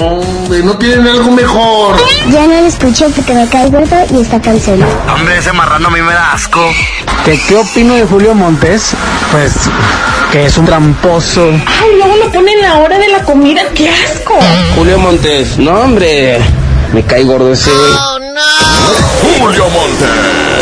[0.00, 1.96] Hombre, no tienen algo mejor.
[2.30, 4.84] Ya no lo escuché porque me cae gordo y está cansado.
[5.14, 6.60] Hombre, ese marrano a mí me da asco.
[7.24, 8.92] ¿Qué, ¿Qué opino de Julio Montes?
[9.30, 9.52] Pues
[10.32, 11.50] que es un tramposo.
[11.50, 14.38] Ay, luego lo ponen la hora de la comida, qué asco.
[14.76, 16.38] Julio Montes, no hombre,
[16.92, 17.92] me cae gordo ese güey.
[19.40, 20.61] Julio Montes.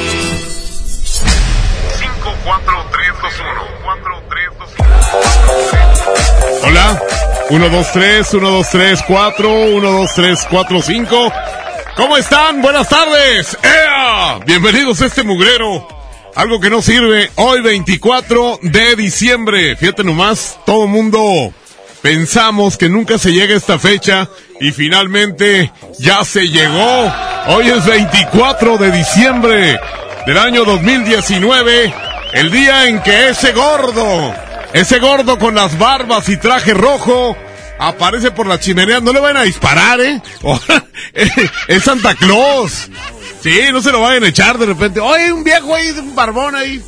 [6.91, 7.01] 54321 Hola.
[7.49, 11.33] 1, 2, 3, 1, 2, 3, 4, 1, 2, 3, 4, 5.
[11.97, 12.61] ¿Cómo están?
[12.61, 13.57] Buenas tardes.
[13.61, 14.39] ¡Ea!
[14.45, 15.87] Bienvenidos a este mugrero.
[16.35, 17.29] Algo que no sirve.
[17.35, 19.75] Hoy 24 de diciembre.
[19.75, 21.53] Fíjate nomás, todo mundo
[22.01, 27.13] pensamos que nunca se llega esta fecha y finalmente ya se llegó.
[27.47, 29.79] Hoy es 24 de diciembre
[30.25, 31.93] del año 2019.
[32.33, 34.33] El día en que ese gordo,
[34.73, 37.35] ese gordo con las barbas y traje rojo,
[37.79, 38.99] aparece por la chimenea.
[38.99, 40.21] No le van a disparar, ¿eh?
[41.67, 42.89] es Santa Claus.
[43.41, 44.99] Sí, no se lo vayan a echar de repente.
[44.99, 46.81] Oye, un viejo ahí, un barbón ahí.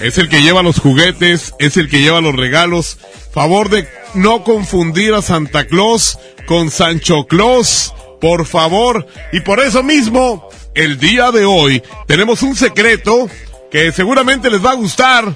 [0.00, 2.98] Es el que lleva los juguetes, es el que lleva los regalos.
[3.32, 9.06] Favor de no confundir a Santa Claus con Sancho Claus, por favor.
[9.32, 13.28] Y por eso mismo, el día de hoy tenemos un secreto
[13.70, 15.34] que seguramente les va a gustar.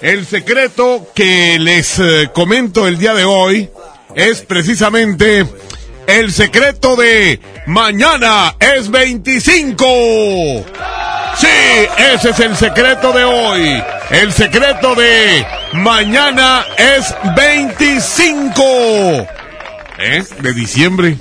[0.00, 3.68] El secreto que les eh, comento el día de hoy
[4.14, 5.44] es precisamente
[6.06, 9.84] el secreto de mañana es 25.
[11.36, 11.46] Sí,
[12.14, 13.82] ese es el secreto de hoy.
[14.10, 18.62] El secreto de mañana es 25.
[19.98, 20.24] ¿Eh?
[20.40, 21.18] De diciembre.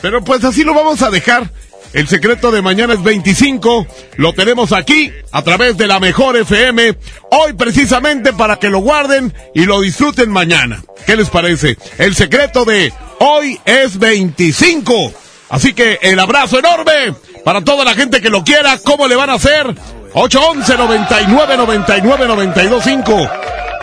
[0.00, 1.50] Pero pues así lo vamos a dejar.
[1.94, 3.86] El secreto de mañana es 25.
[4.16, 6.96] Lo tenemos aquí a través de la mejor FM.
[7.30, 10.82] Hoy precisamente para que lo guarden y lo disfruten mañana.
[11.06, 11.78] ¿Qué les parece?
[11.98, 15.12] El secreto de hoy es 25.
[15.50, 18.76] Así que el abrazo enorme para toda la gente que lo quiera.
[18.78, 19.72] ¿Cómo le van a hacer?
[20.14, 23.30] 811 99 99 925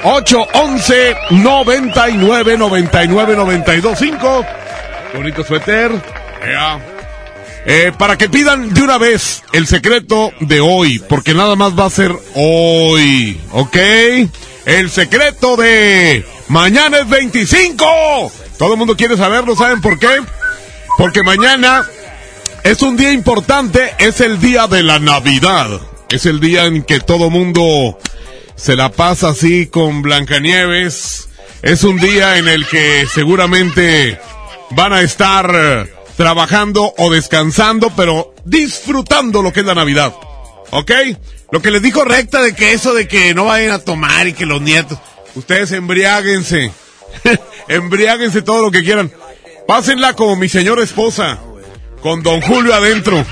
[0.04, 4.46] 811 99 99 925
[5.14, 5.92] Bonito suéter.
[7.66, 11.86] Eh, para que pidan de una vez el secreto de hoy, porque nada más va
[11.86, 13.78] a ser hoy, ¿ok?
[14.66, 18.32] El secreto de mañana es 25.
[18.58, 20.22] Todo el mundo quiere saberlo, ¿saben por qué?
[20.98, 21.88] Porque mañana
[22.64, 25.82] es un día importante, es el día de la Navidad.
[26.10, 27.98] Es el día en que todo mundo
[28.56, 31.30] se la pasa así con Blancanieves.
[31.62, 34.20] Es un día en el que seguramente
[34.72, 35.88] van a estar
[36.22, 40.14] trabajando o descansando, pero disfrutando lo que es la Navidad.
[40.70, 40.92] ¿Ok?
[41.52, 44.34] Lo que les dijo recta de que eso de que no vayan a tomar y
[44.34, 45.00] que los nietos,
[45.34, 46.72] ustedes embriáguense.
[47.68, 49.12] embriáguense todo lo que quieran.
[49.68, 51.40] Pásenla como mi señora esposa,
[52.04, 53.18] con don Julio adentro.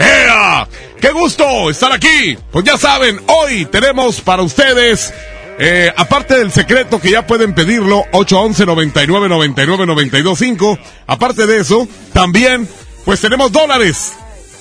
[0.00, 0.66] ¡Ea!
[1.00, 2.36] ¡Qué gusto estar aquí!
[2.50, 5.14] Pues ya saben, hoy tenemos para ustedes
[5.62, 10.78] eh, aparte del secreto que ya pueden pedirlo, 811 99 99 925.
[11.06, 12.66] Aparte de eso, también,
[13.04, 14.14] pues tenemos dólares.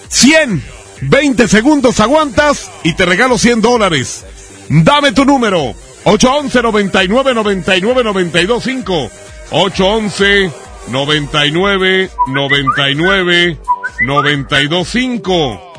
[0.09, 0.61] 100,
[1.01, 4.25] 20 segundos aguantas y te regalo 100 dólares.
[4.67, 5.73] Dame tu número.
[6.03, 9.11] 811 99 99 925.
[9.51, 10.51] 811
[10.89, 13.57] 99 99
[14.01, 15.69] 925.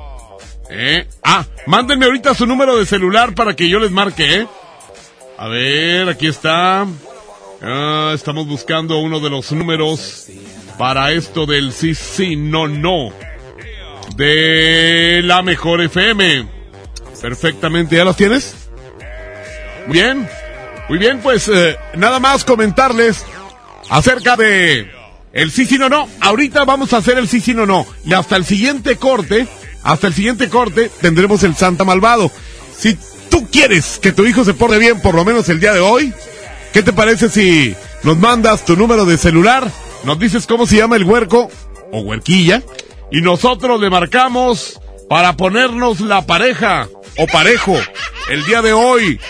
[0.71, 1.07] ¿Eh?
[1.23, 4.47] Ah, mándenme ahorita su número de celular para que yo les marque, ¿eh?
[5.41, 6.87] A ver, aquí está.
[7.63, 10.27] Ah, estamos buscando uno de los números
[10.77, 13.11] para esto del sí, sí, no, no.
[14.17, 16.47] De la mejor FM.
[17.23, 18.55] Perfectamente, ¿ya los tienes?
[19.87, 20.29] Muy bien.
[20.91, 23.25] Muy bien, pues eh, nada más comentarles
[23.89, 24.91] acerca de
[25.33, 26.07] el sí, sí, no, no.
[26.21, 27.87] Ahorita vamos a hacer el sí, sí, no, no.
[28.05, 29.49] Y hasta el siguiente corte
[29.83, 32.31] hasta el siguiente corte tendremos el Santa Malvado.
[32.77, 32.99] Si
[33.31, 36.13] tú quieres que tu hijo se porte bien por lo menos el día de hoy,
[36.73, 39.71] ¿qué te parece si nos mandas tu número de celular?
[40.05, 41.51] Nos dices cómo se llama el huerco
[41.93, 42.63] o huerquilla
[43.11, 46.89] y nosotros le marcamos para ponernos la pareja
[47.19, 47.77] o parejo
[48.31, 49.21] el día de hoy.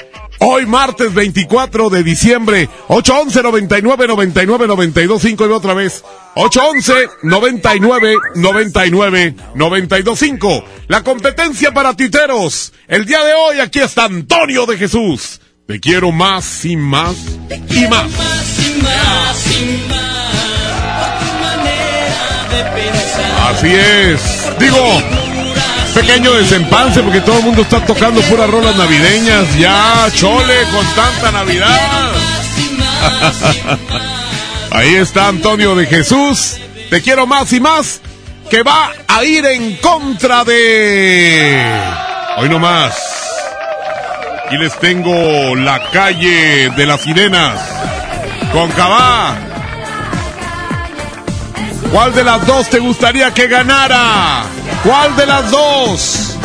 [0.43, 6.03] Hoy martes 24 de diciembre, 811 99 99 92 5 y otra vez,
[6.35, 10.65] 811 99 99 92 5.
[10.89, 12.73] La competencia para titeros.
[12.89, 15.43] El día de hoy aquí está Antonio de Jesús.
[15.67, 17.17] Te quiero más y más
[17.51, 18.11] y más.
[23.51, 24.59] Así es.
[24.59, 25.20] Digo,
[26.01, 29.59] pequeño desempance porque todo el mundo está tocando puras rolas navideñas.
[29.59, 32.13] Ya, chole, con tanta Navidad.
[34.71, 36.57] Ahí está Antonio de Jesús.
[36.89, 38.01] Te quiero más y más.
[38.49, 41.71] Que va a ir en contra de.
[42.39, 42.97] Hoy no más.
[44.47, 47.61] Aquí les tengo la calle de las sirenas.
[48.53, 49.37] Con Cabá.
[51.93, 54.45] ¿Cuál de las dos te gustaría que ganara?
[54.85, 56.37] ¿Cuál de las dos?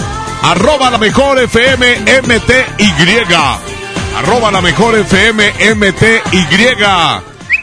[0.42, 3.34] Arroba la mejor FM MTY.
[4.18, 6.48] Arroba la mejor FM MTY.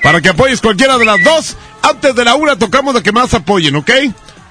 [0.00, 1.56] Para que apoyes cualquiera de las dos.
[1.82, 3.90] Antes de la una tocamos de que más apoyen, ¿ok?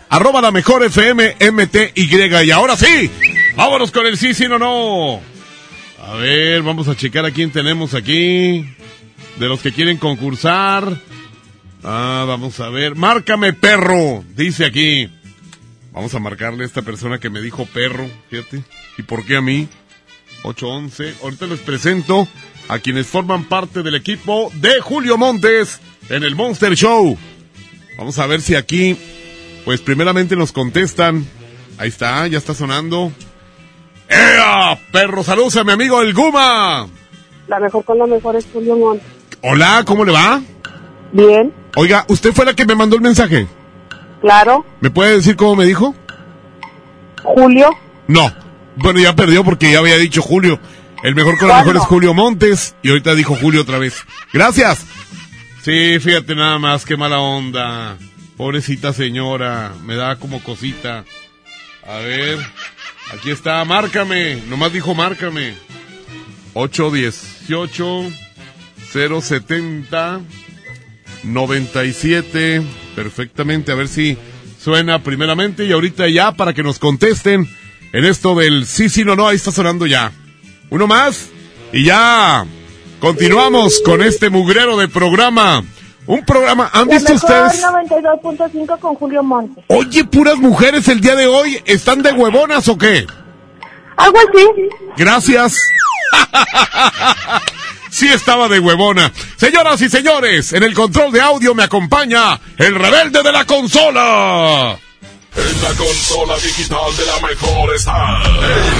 [0.09, 1.91] Arroba la mejor FM MTY.
[1.95, 3.09] Y ahora sí,
[3.55, 5.21] vámonos con el sí, sí, no, no.
[6.05, 8.65] A ver, vamos a checar a quién tenemos aquí.
[9.37, 10.97] De los que quieren concursar.
[11.83, 12.95] Ah, vamos a ver.
[12.95, 15.09] Márcame perro, dice aquí.
[15.91, 18.63] Vamos a marcarle a esta persona que me dijo perro, fíjate.
[18.97, 19.67] ¿Y por qué a mí?
[20.43, 21.15] 811.
[21.21, 22.27] Ahorita les presento
[22.69, 27.17] a quienes forman parte del equipo de Julio Montes en el Monster Show.
[27.97, 28.95] Vamos a ver si aquí,
[29.65, 31.25] pues primeramente nos contestan.
[31.77, 33.11] Ahí está, ya está sonando.
[34.07, 34.79] ¡Ea!
[34.91, 36.87] Perro, saludos a mi amigo el Guma.
[37.47, 39.07] La mejor con la mejor es Julio Montes.
[39.41, 40.41] Hola, ¿cómo le va?
[41.11, 43.47] Bien, Oiga, ¿usted fue la que me mandó el mensaje?
[44.21, 44.65] claro.
[44.81, 45.95] ¿Me puede decir cómo me dijo?
[47.23, 47.69] Julio,
[48.07, 48.33] No.
[48.75, 50.59] Bueno, ya perdió porque ya había dicho Julio.
[51.03, 52.75] El mejor con la mejor es Julio Montes.
[52.83, 54.05] Y ahorita dijo Julio otra vez.
[54.31, 54.85] Gracias.
[55.61, 57.97] Sí, fíjate nada más, qué mala onda.
[58.37, 61.03] Pobrecita señora, me da como cosita.
[61.87, 62.39] A ver,
[63.13, 64.41] aquí está, márcame.
[64.47, 65.53] Nomás dijo márcame.
[66.53, 68.11] 818
[69.21, 70.21] 070
[71.23, 72.61] 97.
[72.95, 74.17] Perfectamente, a ver si
[74.59, 77.47] suena primeramente y ahorita ya para que nos contesten
[77.93, 80.11] en esto del sí, sí, no, no, ahí está sonando ya.
[80.69, 81.29] Uno más
[81.73, 82.45] y ya.
[82.99, 85.63] Continuamos con este mugrero de programa.
[86.05, 87.63] Un programa, ¿han la visto mejor ustedes?
[87.63, 89.63] 92.5 con Julio Montes.
[89.67, 93.05] Oye, puras mujeres el día de hoy, ¿están de huevonas o qué?
[93.97, 94.45] Algo así.
[94.97, 95.57] Gracias.
[97.91, 99.11] Sí estaba de huevona.
[99.35, 104.79] Señoras y señores, en el control de audio me acompaña el rebelde de la consola.
[105.35, 108.21] En la consola digital de la mejor está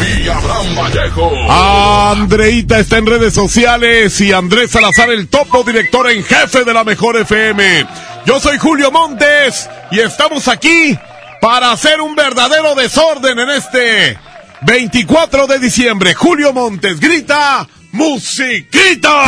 [0.01, 1.31] el Abraham Vallejo.
[1.49, 6.83] Andreita está en redes sociales y Andrés Salazar, el topo director en jefe de la
[6.83, 7.85] mejor FM.
[8.25, 10.97] Yo soy Julio Montes y estamos aquí
[11.41, 14.17] para hacer un verdadero desorden en este
[14.61, 16.13] 24 de diciembre.
[16.13, 19.23] Julio Montes grita, musiquita.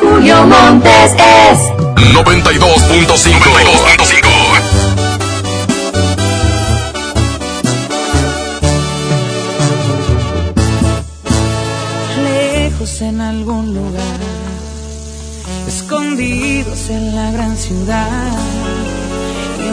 [0.00, 1.58] Julio Montes es
[2.14, 3.06] 92.5.
[3.10, 4.26] 92.5.
[12.22, 14.20] lejos en algún lugar,
[15.68, 18.32] escondidos en la gran ciudad,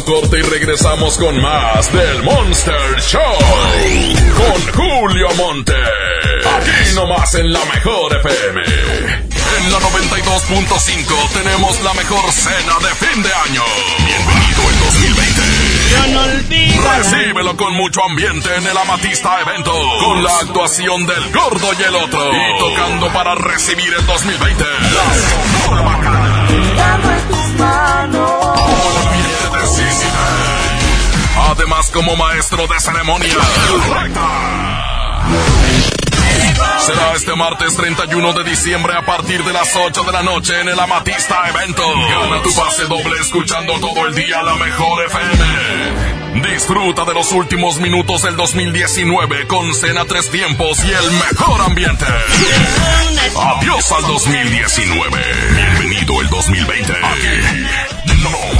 [0.00, 3.20] un corte y regresamos con más del Monster Show.
[4.36, 5.74] Con Julio Monte.
[6.56, 8.62] Aquí nomás en la mejor FM.
[9.58, 13.62] En la 92.5 tenemos la mejor cena de fin de año.
[14.06, 15.42] Bienvenido el 2020.
[15.90, 16.92] Yo no olvido.
[16.96, 19.72] Recíbelo con mucho ambiente en el Amatista Evento.
[20.04, 22.32] Con la actuación del gordo y el otro.
[22.32, 24.64] Y tocando para recibir el 2020.
[24.64, 26.46] La Sonora Bacana.
[27.10, 29.19] de Sisi Day.
[31.50, 33.36] Además, como maestro de ceremonia.
[36.80, 40.68] Será este martes 31 de diciembre a partir de las 8 de la noche en
[40.68, 41.82] el Amatista Evento.
[41.82, 46.50] Gana tu pase doble escuchando todo el día la mejor FM.
[46.52, 52.06] Disfruta de los últimos minutos del 2019 con cena tres tiempos y el mejor ambiente.
[53.36, 55.24] Adiós al 2019.
[55.54, 56.92] Bienvenido el 2020.
[56.92, 58.59] Aquí no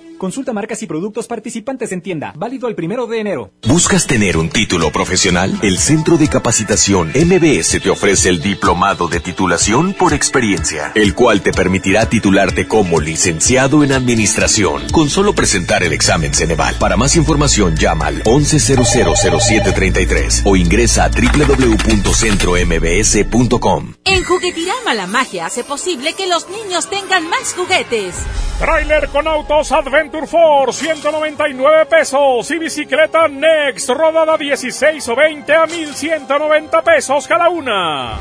[0.21, 2.31] Consulta marcas y productos participantes en tienda.
[2.35, 3.49] Válido el primero de enero.
[3.67, 5.57] ¿Buscas tener un título profesional?
[5.63, 11.41] El Centro de Capacitación MBS te ofrece el Diplomado de Titulación por Experiencia, el cual
[11.41, 16.75] te permitirá titularte como licenciado en Administración con solo presentar el examen Ceneval.
[16.75, 23.95] Para más información llama al 11000733 o ingresa a www.centrombs.com.
[24.05, 28.13] En Juguetirama la magia hace posible que los niños tengan más juguetes.
[28.59, 29.71] Trailer con autos
[30.11, 32.51] Adventure Force, 199 pesos.
[32.51, 38.19] Y bicicleta Next, rodada 16 o 20 a 1190 pesos cada una.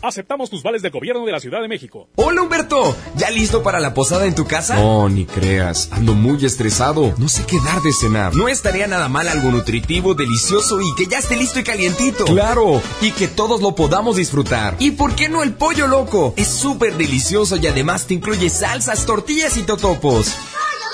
[0.00, 2.08] Aceptamos tus vales del gobierno de la Ciudad de México.
[2.14, 4.76] Hola Humberto, ¿ya listo para la posada en tu casa?
[4.76, 8.34] No, ni creas, ando muy estresado, no sé qué dar de cenar.
[8.36, 12.26] No estaría nada mal algo nutritivo, delicioso y que ya esté listo y calientito.
[12.26, 14.76] Claro, y que todos lo podamos disfrutar.
[14.78, 16.32] ¿Y por qué no el pollo loco?
[16.36, 20.28] Es súper delicioso y además te incluye salsas, tortillas y totopos.
[20.28, 20.88] ¡Pollo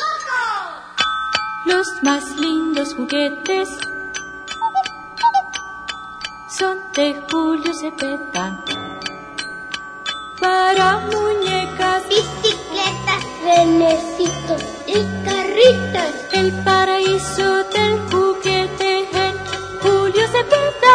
[1.67, 1.77] loco!
[1.77, 3.69] Los más lindos juguetes
[6.59, 8.65] son de Julio Cepeda
[10.45, 16.11] para muñecas, bicicletas, renecitos y carritos.
[16.35, 19.35] El paraíso del juguete en
[19.81, 20.95] Julio Cepeda.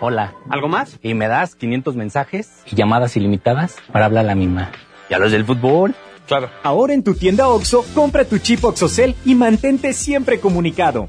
[0.00, 0.34] Hola.
[0.48, 0.98] ¿Algo más?
[1.02, 4.70] Y me das 500 mensajes y llamadas ilimitadas para hablar a la misma.
[5.10, 5.96] ¿Y a los del fútbol?
[6.28, 6.50] Claro.
[6.62, 11.08] Ahora en tu tienda OXO, compra tu chip OXOCEL y mantente siempre comunicado.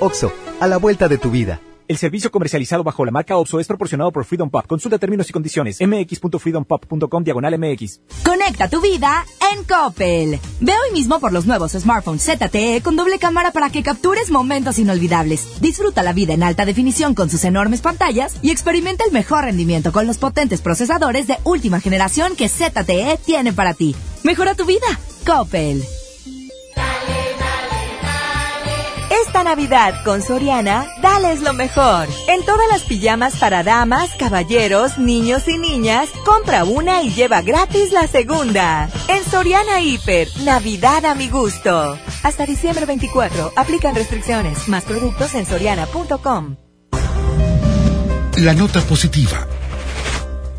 [0.00, 1.60] OXO, a la vuelta de tu vida.
[1.90, 4.64] El servicio comercializado bajo la marca OPSO es proporcionado por Freedom Pop.
[4.64, 5.78] Consulta términos y condiciones.
[5.80, 8.00] mx.freedompop.com diagonal mx.
[8.24, 10.38] Conecta tu vida en Coppel.
[10.60, 14.78] Ve hoy mismo por los nuevos smartphones ZTE con doble cámara para que captures momentos
[14.78, 15.60] inolvidables.
[15.60, 19.90] Disfruta la vida en alta definición con sus enormes pantallas y experimenta el mejor rendimiento
[19.90, 23.96] con los potentes procesadores de última generación que ZTE tiene para ti.
[24.22, 24.86] Mejora tu vida.
[25.26, 25.82] Coppel.
[29.30, 32.08] Esta Navidad con Soriana, dales lo mejor.
[32.26, 37.92] En todas las pijamas para damas, caballeros, niños y niñas, compra una y lleva gratis
[37.92, 38.90] la segunda.
[39.06, 41.96] En Soriana Hiper, Navidad a mi gusto.
[42.24, 44.66] Hasta diciembre 24, aplican restricciones.
[44.66, 46.56] Más productos en soriana.com.
[48.38, 49.46] La nota positiva.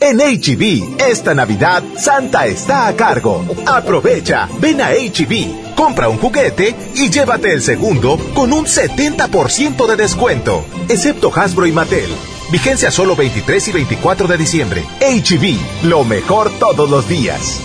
[0.00, 3.44] En HB, esta Navidad, Santa está a cargo.
[3.66, 9.96] Aprovecha, ven a HB, compra un juguete y llévate el segundo con un 70% de
[9.96, 12.10] descuento, excepto Hasbro y Mattel.
[12.50, 14.84] Vigencia solo 23 y 24 de diciembre.
[15.00, 17.60] HB, lo mejor todos los días.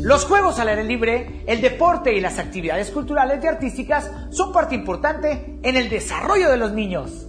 [0.00, 4.74] Los juegos al aire libre, el deporte y las actividades culturales y artísticas son parte
[4.74, 7.28] importante en el desarrollo de los niños.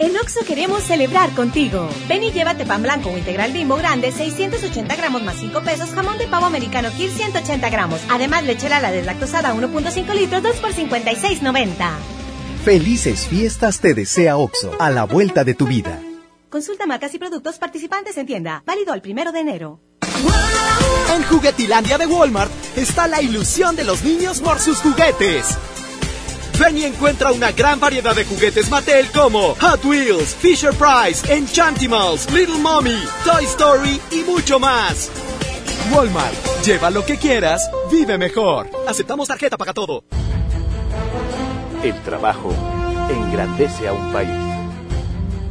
[0.00, 1.86] En Oxo queremos celebrar contigo.
[2.08, 6.16] Ven y llévate pan blanco o integral bimbo grande, 680 gramos más 5 pesos, jamón
[6.16, 8.00] de pavo americano Kir 180 gramos.
[8.08, 11.90] Además, leche la deslactosada 1.5 litros, 2 por 56.90.
[12.64, 16.00] Felices fiestas te desea Oxo, a la vuelta de tu vida.
[16.48, 18.62] Consulta marcas y productos participantes en tienda.
[18.64, 19.80] Válido el primero de enero.
[21.14, 25.58] En Juguetilandia de Walmart está la ilusión de los niños por sus juguetes.
[26.60, 32.30] Ven y encuentra una gran variedad de juguetes Mattel como Hot Wheels, Fisher Price, Enchantimals,
[32.30, 35.10] Little Mommy, Toy Story y mucho más.
[35.90, 38.68] Walmart, lleva lo que quieras, vive mejor.
[38.86, 40.04] Aceptamos tarjeta para todo.
[41.82, 42.52] El trabajo
[43.08, 44.28] engrandece a un país.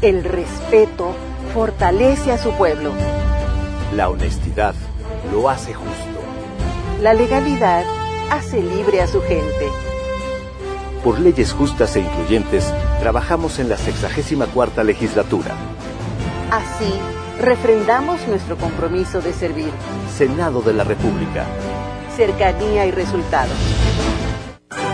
[0.04, 1.16] El respeto
[1.56, 2.94] fortalece a su pueblo.
[3.96, 4.76] La honestidad
[5.32, 6.20] lo hace justo.
[7.02, 7.84] La legalidad
[8.30, 9.89] hace libre a su gente.
[11.04, 15.56] Por leyes justas e incluyentes, trabajamos en la 64 legislatura.
[16.52, 16.94] Así,
[17.40, 19.72] refrendamos nuestro compromiso de servir.
[20.18, 21.46] Senado de la República.
[22.18, 23.56] Cercanía y resultados.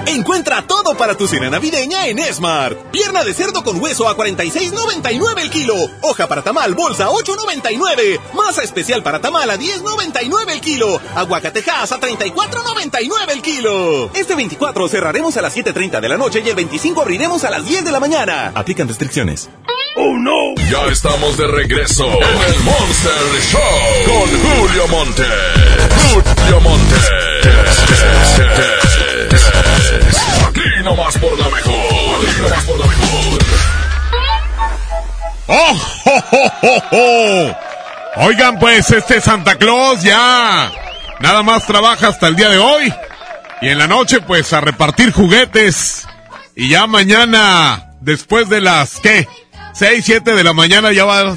[0.08, 2.78] Encuentra todo para tu cena navideña en Smart.
[2.92, 5.76] Pierna de cerdo con hueso a 46.99 el kilo.
[6.02, 8.20] Hoja para tamal bolsa 8.99.
[8.34, 11.02] Masa especial para tamal a 10.99 el kilo.
[11.16, 14.12] Aguacatejas a 34.99 el kilo.
[14.14, 17.66] Este 24 cerraremos a las 7.30 de la noche y el 25 abriremos a las
[17.66, 18.52] 10 de la mañana.
[18.56, 19.50] Aplican restricciones.
[19.98, 20.56] ¡Oh, no!
[20.70, 23.14] Ya estamos de regreso en el Monster
[23.50, 23.62] Show
[24.06, 25.24] con Julio Monte.
[26.12, 26.96] Julio Monte.
[30.66, 31.76] Aquí nomás por la mejor.
[32.28, 33.46] Aquí nomás por la mejor.
[35.48, 37.56] ¡Oh, oh, oh!
[38.26, 40.72] Oigan, pues este Santa Claus ya
[41.20, 42.92] nada más trabaja hasta el día de hoy.
[43.62, 46.08] Y en la noche, pues a repartir juguetes.
[46.56, 49.28] Y ya mañana, después de las, ¿qué?
[49.74, 51.36] 6, 7 de la mañana ya va,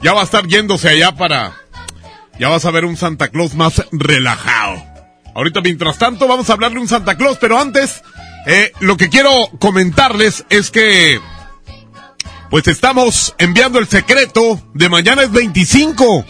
[0.00, 1.54] ya va a estar yéndose allá para,
[2.38, 4.84] ya vas a ver un Santa Claus más relajado.
[5.34, 8.02] Ahorita, mientras tanto, vamos a hablarle un Santa Claus, pero antes,
[8.50, 11.20] eh, lo que quiero comentarles es que,
[12.48, 16.24] pues estamos enviando el secreto de mañana es 25.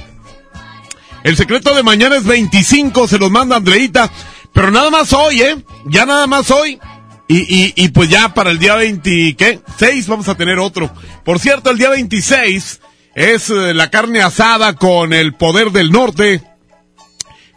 [1.23, 4.11] El secreto de mañana es 25, se los manda Andreita,
[4.53, 5.65] pero nada más hoy, ¿eh?
[5.87, 6.81] Ya nada más hoy.
[7.29, 9.61] Y, y, pues ya para el día 20, ¿qué?
[9.79, 10.91] 6 vamos a tener otro.
[11.25, 12.81] Por cierto, el día 26
[13.15, 16.43] es eh, la carne asada con el poder del norte.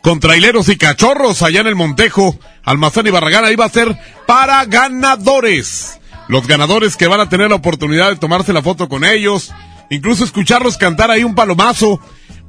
[0.02, 3.46] Con traileros y cachorros allá en el Montejo, Almazán y Barragán.
[3.46, 6.00] Ahí va a ser para ganadores.
[6.28, 9.54] Los ganadores que van a tener la oportunidad de tomarse la foto con ellos.
[9.90, 12.00] Incluso escucharlos cantar ahí un palomazo.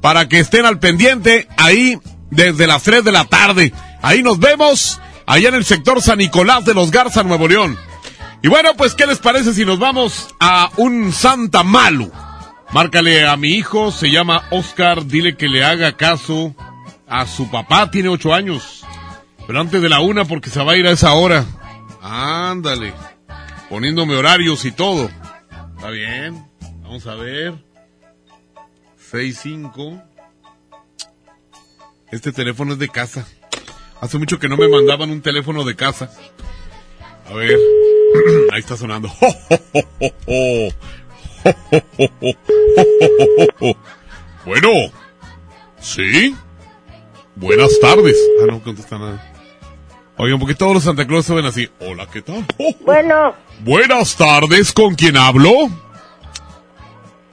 [0.01, 1.97] Para que estén al pendiente ahí
[2.31, 3.71] desde las 3 de la tarde.
[4.01, 4.99] Ahí nos vemos.
[5.25, 7.77] Allá en el sector San Nicolás de los Garza, Nuevo León.
[8.41, 12.11] Y bueno, pues, ¿qué les parece si nos vamos a un Santa Malo?
[12.71, 16.53] Márcale a mi hijo, se llama Oscar, dile que le haga caso
[17.13, 18.83] a su papá, tiene ocho años.
[19.45, 21.45] Pero antes de la una porque se va a ir a esa hora.
[22.01, 22.91] Ándale.
[23.69, 25.11] Poniéndome horarios y todo.
[25.75, 26.43] Está bien.
[26.81, 27.53] Vamos a ver.
[29.11, 30.03] 6-5.
[32.11, 33.27] Este teléfono es de casa.
[34.01, 36.09] Hace mucho que no me mandaban un teléfono de casa.
[37.29, 37.59] A ver.
[38.51, 39.11] Ahí está sonando.
[44.45, 44.69] Bueno.
[45.79, 46.35] ¿Sí?
[47.35, 48.17] Buenas tardes.
[48.41, 49.33] Ah, no contesta nada.
[50.17, 51.69] Oigan, porque todos los Santa Claus se ven así.
[51.79, 52.45] Hola, ¿qué tal?
[52.81, 53.35] Bueno.
[53.61, 55.51] Buenas tardes, ¿con quién hablo?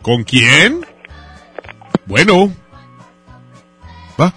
[0.02, 0.86] ¿Con quién?
[2.06, 2.52] Bueno.
[4.18, 4.32] ¿Va?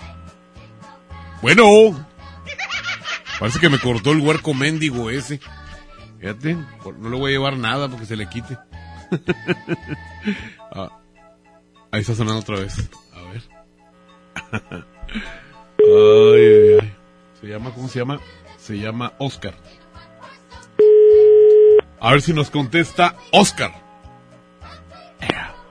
[1.41, 2.05] Bueno.
[3.39, 5.39] Parece que me cortó el huerco mendigo ese.
[6.19, 6.55] Fíjate,
[6.99, 8.57] no le voy a llevar nada porque se le quite.
[10.75, 10.89] Ah,
[11.91, 12.89] ahí está sonando otra vez.
[13.13, 13.21] A
[14.71, 14.83] ver.
[15.85, 16.93] ay, ay, ay.
[17.41, 18.19] Se llama, ¿cómo se llama?
[18.57, 19.53] Se llama Oscar.
[21.99, 23.71] A ver si nos contesta Oscar.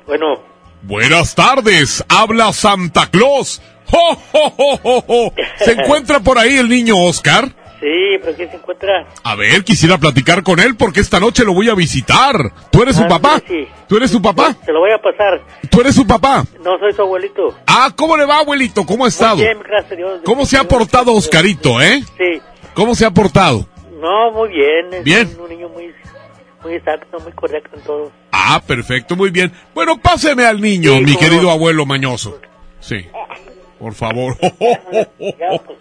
[0.06, 0.42] Bueno.
[0.82, 3.62] Buenas tardes, habla Santa Claus.
[3.86, 5.34] ¡Jo, jo, jo, jo, jo!
[5.58, 7.54] ¿Se encuentra por ahí el niño Oscar?
[7.82, 9.06] Sí, pero ¿quién se encuentra?
[9.24, 12.36] A ver, quisiera platicar con él porque esta noche lo voy a visitar.
[12.70, 13.38] ¿Tú eres su Ah, papá?
[13.40, 13.68] sí, sí.
[13.88, 14.54] ¿Tú eres su papá?
[14.64, 15.42] Se lo voy a pasar.
[15.68, 16.44] ¿Tú eres su papá?
[16.64, 17.58] No soy su abuelito.
[17.66, 18.86] Ah, ¿cómo le va, abuelito?
[18.86, 19.36] ¿Cómo ha estado?
[19.36, 20.20] Muy bien, gracias a Dios.
[20.24, 22.04] ¿Cómo se ha portado Oscarito, eh?
[22.16, 22.40] Sí.
[22.74, 23.66] ¿Cómo se ha portado?
[24.00, 24.94] No, muy bien.
[24.94, 25.28] Es Bien.
[25.36, 25.92] Un, un niño muy,
[26.62, 28.12] muy exacto, muy correcto en todo.
[28.30, 29.52] Ah, perfecto, muy bien.
[29.74, 31.50] Bueno, páseme al niño, Sí, mi querido no.
[31.50, 32.38] abuelo mañoso.
[32.78, 33.06] Sí.
[33.82, 34.36] Por favor.
[35.18, 35.78] Ya, pues.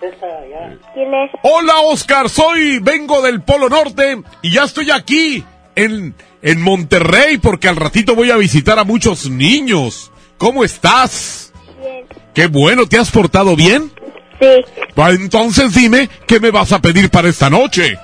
[0.94, 1.32] ¿Quién es?
[1.44, 5.44] Hola, Oscar, soy, vengo del Polo Norte y ya estoy aquí
[5.76, 10.12] en, en Monterrey porque al ratito voy a visitar a muchos niños.
[10.40, 11.54] ¿Cómo estás?
[11.80, 12.06] Bien.
[12.34, 13.92] Qué bueno, ¿te has portado bien?
[14.40, 14.64] Sí.
[15.00, 17.98] Va, Entonces dime, ¿qué me vas a pedir para esta noche?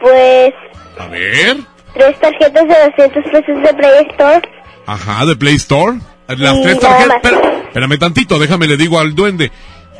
[0.00, 0.54] Pues
[0.98, 1.58] A ver.
[1.94, 4.48] tres tarjetas de 200 pesos de Play Store.
[4.86, 5.98] Ajá, de Play Store.
[6.28, 7.32] Las Y tres tarjetas.
[7.76, 9.52] Espérame tantito, déjame le digo al duende.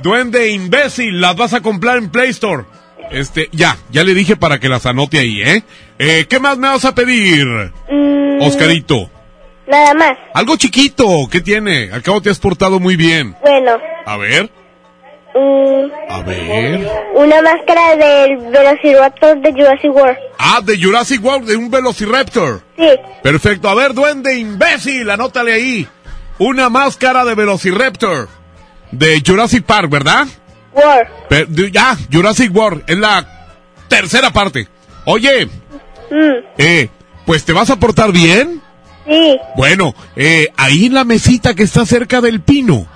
[0.03, 2.65] Duende imbécil, las vas a comprar en Play Store.
[3.11, 5.62] Este, ya, ya le dije para que las anote ahí, ¿eh?
[5.99, 7.47] eh qué más me vas a pedir,
[7.91, 9.11] Mm, Oscarito?
[9.67, 10.17] Nada más.
[10.33, 11.91] Algo chiquito, ¿qué tiene?
[11.93, 13.37] Al cabo te has portado muy bien.
[13.43, 13.73] Bueno.
[14.07, 14.51] A ver,
[15.35, 16.91] mm, a ver.
[17.15, 20.17] una máscara del Velociraptor de Jurassic World.
[20.39, 22.62] Ah, de Jurassic World, de un Velociraptor.
[22.79, 22.89] Sí.
[23.23, 25.87] Perfecto, a ver, duende imbécil, anótale ahí.
[26.38, 28.29] Una máscara de Velociraptor.
[28.90, 30.27] De Jurassic Park, ¿verdad?
[30.72, 31.72] World.
[31.72, 33.49] Ya, Jurassic World, es la
[33.88, 34.68] tercera parte.
[35.05, 35.49] Oye,
[36.09, 36.88] Mm, eh,
[37.25, 38.62] pues te vas a portar bien.
[39.07, 39.38] sí.
[39.57, 42.87] Bueno, eh, ahí en la mesita que está cerca del pino.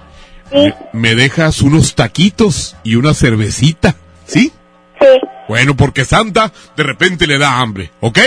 [0.53, 0.73] Sí.
[0.93, 4.53] Me dejas unos taquitos y una cervecita, ¿sí?
[5.01, 5.07] Sí.
[5.49, 8.19] Bueno, porque Santa de repente le da hambre, ¿ok?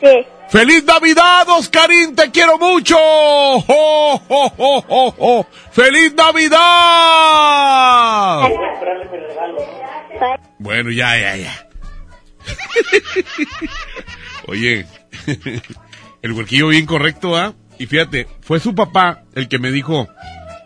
[0.00, 0.26] Sí.
[0.50, 2.14] ¡Feliz Navidad, Oscarín!
[2.14, 2.96] ¡Te quiero mucho!
[2.98, 5.46] ¡Oh, oh, oh, oh!
[5.72, 6.58] ¡Feliz Navidad!
[10.58, 11.68] Bueno, ya, ya, ya.
[14.46, 14.86] Oye,
[16.22, 17.54] el huerquillo bien correcto, ¿ah?
[17.78, 20.08] Y fíjate, fue su papá el que me dijo,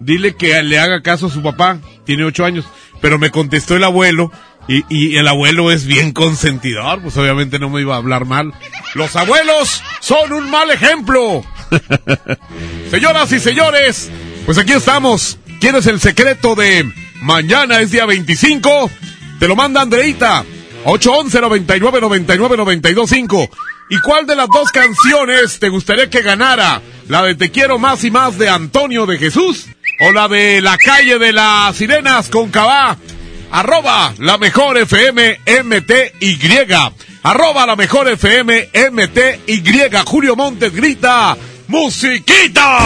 [0.01, 2.67] dile que le haga caso a su papá, tiene ocho años.
[3.01, 4.31] Pero me contestó el abuelo,
[4.69, 8.53] y, y el abuelo es bien consentidor, pues obviamente no me iba a hablar mal.
[8.95, 11.45] Los abuelos son un mal ejemplo.
[12.91, 14.11] Señoras y señores,
[14.45, 15.39] pues aquí estamos.
[15.61, 18.91] ¿Quieres el secreto de mañana es día 25?
[19.39, 20.45] Te lo manda Andreita.
[20.85, 23.51] 811 99 99 925
[23.89, 26.83] ¿Y cuál de las dos canciones te gustaría que ganara?
[27.09, 29.67] ¿La de Te quiero más y más de Antonio de Jesús?
[30.01, 32.97] ¿O la de La calle de las sirenas con Cabá?
[33.53, 36.73] Arroba la mejor FM MTY.
[37.23, 39.63] Arroba la mejor FM MTY.
[40.07, 41.37] Julio Montes grita,
[41.69, 42.79] ¡Musiquita!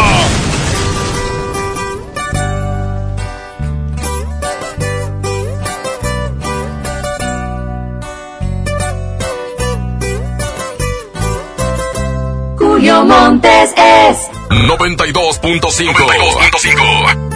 [12.58, 14.18] Julio Montes es
[14.50, 15.92] 92.5.
[15.94, 17.35] 92.5.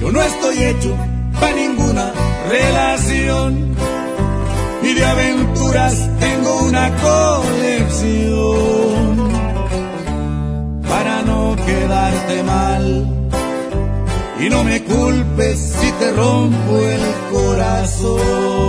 [0.00, 0.94] Yo no estoy hecho
[1.40, 2.12] para ninguna
[2.48, 3.74] relación.
[4.82, 8.48] Y de aventuras tengo una colección.
[10.88, 13.06] Para no quedarte mal.
[14.40, 17.00] Y no me culpes si te rompo el
[17.32, 18.68] corazón.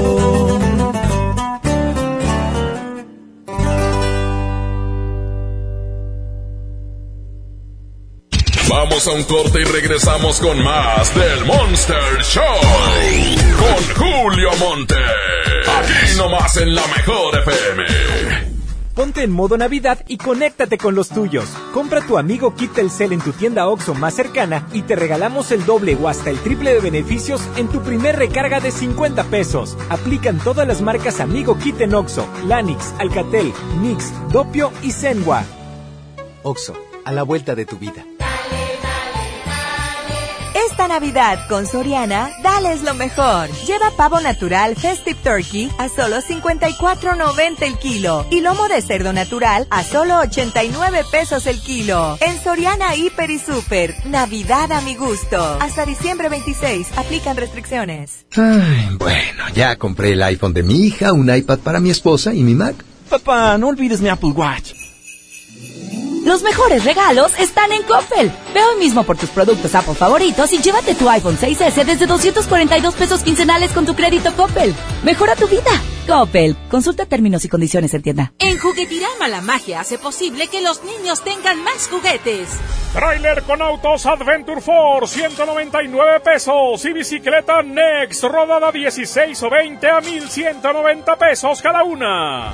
[8.91, 12.43] Vamos a un corte y regresamos con más del Monster Show.
[13.57, 14.95] Con Julio Monte.
[15.77, 17.85] Aquí nomás en la mejor FM.
[18.93, 21.45] Ponte en modo Navidad y conéctate con los tuyos.
[21.73, 25.65] Compra tu amigo Kit Telcel en tu tienda OXO más cercana y te regalamos el
[25.65, 29.77] doble o hasta el triple de beneficios en tu primer recarga de 50 pesos.
[29.89, 35.45] Aplican todas las marcas Amigo Kit en OXO, Lanix, Alcatel, Mix, Dopio y Zenwa.
[36.43, 36.75] OXO,
[37.05, 38.03] a la vuelta de tu vida.
[40.69, 43.49] Esta Navidad con Soriana, dales lo mejor.
[43.65, 49.65] Lleva pavo natural Festive Turkey a solo 54.90 el kilo y lomo de cerdo natural
[49.71, 52.17] a solo 89 pesos el kilo.
[52.21, 55.57] En Soriana Hiper y Super, Navidad a mi gusto.
[55.59, 58.25] Hasta diciembre 26, aplican restricciones.
[58.35, 62.43] Ay, bueno, ya compré el iPhone de mi hija, un iPad para mi esposa y
[62.43, 62.75] mi Mac.
[63.09, 64.80] Papá, no olvides mi Apple Watch.
[66.23, 68.31] Los mejores regalos están en Coppel.
[68.53, 72.93] Ve hoy mismo por tus productos Apple favoritos y llévate tu iPhone 6S desde 242
[72.93, 74.73] pesos quincenales con tu crédito Coppel.
[75.03, 75.71] Mejora tu vida.
[76.07, 76.55] Coppel.
[76.69, 78.33] Consulta términos y condiciones en tienda.
[78.37, 82.49] En Juguetirama la magia hace posible que los niños tengan más juguetes.
[82.93, 86.85] Trailer con autos Adventure 4, 199 pesos.
[86.85, 92.53] Y bicicleta Next, rodada 16 o 20 a 1190 pesos cada una.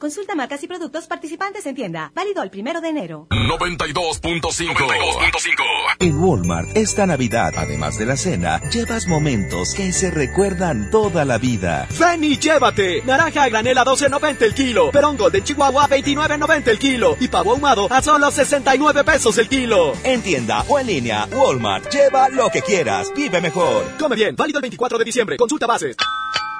[0.00, 2.10] Consulta marcas y productos participantes en tienda.
[2.14, 3.26] Válido el primero de enero.
[3.28, 5.96] 92.5.
[5.98, 11.36] En Walmart, esta Navidad, además de la cena, llevas momentos que se recuerdan toda la
[11.36, 11.86] vida.
[11.98, 13.02] Ven y llévate.
[13.04, 14.90] Naranja a granel a 12.90 el kilo.
[14.90, 17.18] Perón de Chihuahua a 29.90 el kilo.
[17.20, 19.92] Y pavo ahumado a solo 69 pesos el kilo.
[20.02, 21.92] En tienda o en línea, Walmart.
[21.92, 23.12] Lleva lo que quieras.
[23.14, 23.84] Vive mejor.
[23.98, 24.34] Come bien.
[24.34, 25.36] Válido el 24 de diciembre.
[25.36, 25.94] Consulta bases.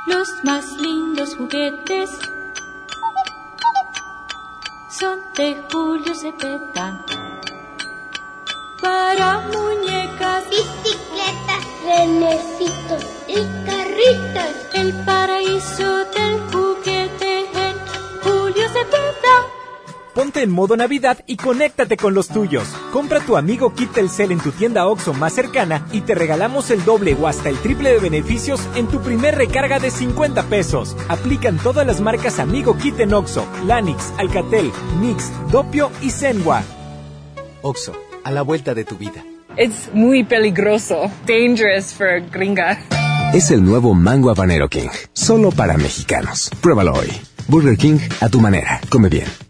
[0.06, 2.10] Los más lindos juguetes
[5.00, 7.04] son de Julio Cepeda.
[8.82, 14.52] Para muñecas, bicicletas, renecitos y carritos.
[14.74, 17.76] El paraíso del juguete en
[18.22, 19.49] Julio Cepeda.
[20.20, 22.68] Ponte en modo Navidad y conéctate con los tuyos.
[22.92, 26.84] Compra tu amigo Kit Telcel en tu tienda OXO más cercana y te regalamos el
[26.84, 30.94] doble o hasta el triple de beneficios en tu primer recarga de 50 pesos.
[31.08, 36.64] Aplican todas las marcas Amigo Kit en OXO, Lanix, Alcatel, Mix, Dopio y Zenwa.
[37.62, 39.24] OXO, a la vuelta de tu vida.
[39.56, 41.10] Es muy peligroso.
[41.26, 42.78] Dangerous for gringa.
[43.32, 44.90] Es el nuevo Mango Habanero King.
[45.14, 46.50] Solo para mexicanos.
[46.60, 47.08] Pruébalo hoy.
[47.48, 48.82] Burger King a tu manera.
[48.90, 49.49] Come bien.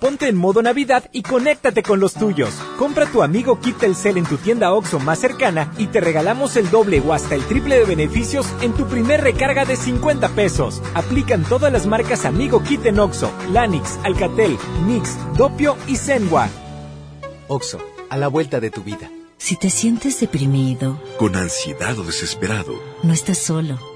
[0.00, 2.50] Ponte en modo Navidad y conéctate con los tuyos.
[2.78, 6.70] Compra tu amigo Kit Telcel en tu tienda OXO más cercana y te regalamos el
[6.70, 10.82] doble o hasta el triple de beneficios en tu primer recarga de 50 pesos.
[10.94, 16.48] Aplican todas las marcas Amigo Kit en OXO, Lanix, Alcatel, Mix, Dopio y Zenwa.
[17.48, 17.78] OXO,
[18.10, 19.10] a la vuelta de tu vida.
[19.38, 23.95] Si te sientes deprimido, con ansiedad o desesperado, no estás solo.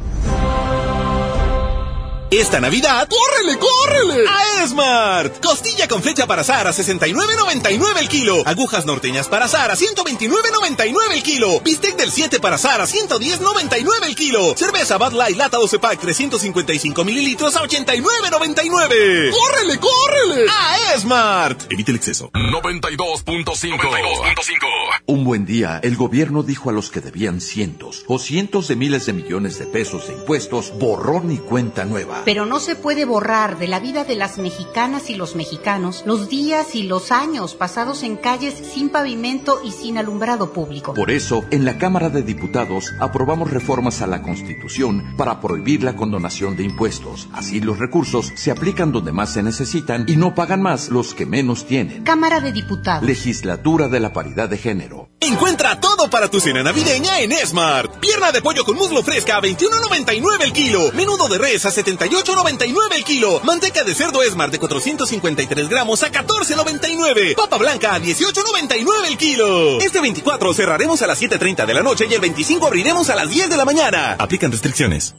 [2.31, 4.23] Esta Navidad, ¡córrele, córrele!
[4.25, 5.43] A Esmart.
[5.45, 8.41] Costilla con flecha para azar a 69.99 el kilo.
[8.45, 11.59] Agujas norteñas para azar a 129.99 el kilo.
[11.59, 14.55] Bistec del 7 para azar a 110.99 el kilo.
[14.55, 19.31] Cerveza Bud Light lata 12 pack 355 mililitros a 89.99.
[19.31, 20.45] ¡Córrele, córrele!
[20.49, 21.69] A Esmart.
[21.69, 22.31] Evite el exceso.
[22.31, 25.03] 92.5.
[25.07, 29.05] Un buen día, el gobierno dijo a los que debían cientos o cientos de miles
[29.05, 32.20] de millones de pesos de impuestos, borrón y cuenta nueva.
[32.25, 36.29] Pero no se puede borrar de la vida de las mexicanas y los mexicanos los
[36.29, 40.93] días y los años pasados en calles sin pavimento y sin alumbrado público.
[40.93, 45.95] Por eso, en la Cámara de Diputados aprobamos reformas a la Constitución para prohibir la
[45.95, 47.27] condonación de impuestos.
[47.33, 51.25] Así los recursos se aplican donde más se necesitan y no pagan más los que
[51.25, 52.03] menos tienen.
[52.03, 53.03] Cámara de Diputados.
[53.03, 55.09] Legislatura de la Paridad de Género.
[55.19, 57.99] Encuentra todo para tu cena navideña en Smart.
[57.99, 60.91] Pierna de pollo con muslo fresca a 21.99 el kilo.
[60.93, 61.71] Menudo de res a
[62.11, 63.39] 78.99 el kilo.
[63.43, 67.35] Manteca de cerdo Smart de 453 gramos a 14.99.
[67.35, 69.79] Papa blanca a 18.99 el kilo.
[69.79, 73.29] Este 24 cerraremos a las 7.30 de la noche y el 25 abriremos a las
[73.29, 74.15] 10 de la mañana.
[74.19, 75.15] Aplican restricciones.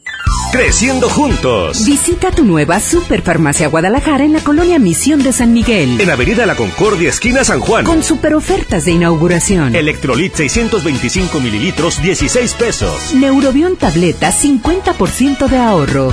[0.53, 1.87] Creciendo juntos.
[1.87, 5.99] Visita tu nueva Superfarmacia Guadalajara en la colonia Misión de San Miguel.
[5.99, 7.87] En Avenida La Concordia, esquina San Juan.
[7.87, 9.75] Con super ofertas de inauguración.
[9.75, 13.15] Electrolit 625 mililitros, 16 pesos.
[13.15, 16.13] Neurobión tableta, 50% de ahorro.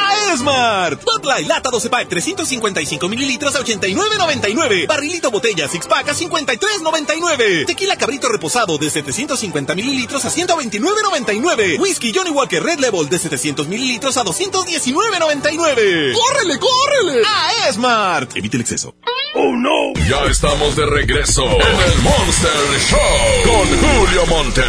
[0.00, 1.02] A Esmart.
[1.04, 4.86] Bud Light lata 12 pack 355 mililitros a 89.99.
[4.86, 7.66] Barrilito botella six pack a 53.99.
[7.66, 11.78] Tequila cabrito reposado de 750 mililitros a 129.99.
[11.78, 16.12] Whisky Johnny Walker Red Level de 700 mililitros a 219.99.
[16.12, 17.22] ¡Córrele, córrele!
[17.26, 18.36] A Esmart.
[18.36, 18.94] Evite el exceso.
[19.34, 19.92] ¡Oh, no!
[20.08, 22.98] Ya estamos de regreso en el Monster Show
[23.44, 24.62] con Julio Monte.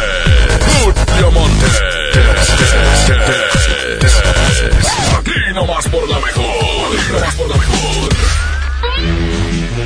[0.84, 1.99] Julio Monte.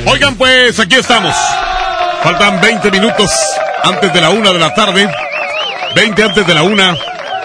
[0.07, 1.35] Oigan, pues aquí estamos.
[2.23, 3.31] Faltan 20 minutos
[3.83, 5.09] antes de la una de la tarde.
[5.95, 6.97] 20 antes de la una.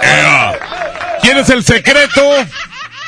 [0.02, 0.52] ¡Ea!
[1.22, 2.22] ¿Quién es el secreto?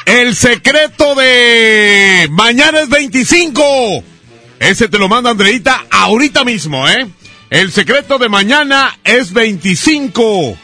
[0.04, 4.04] El secreto de mañana es 25.
[4.58, 7.06] Ese te lo manda Andreita ahorita mismo, ¿eh?
[7.50, 10.56] El secreto de mañana es 25.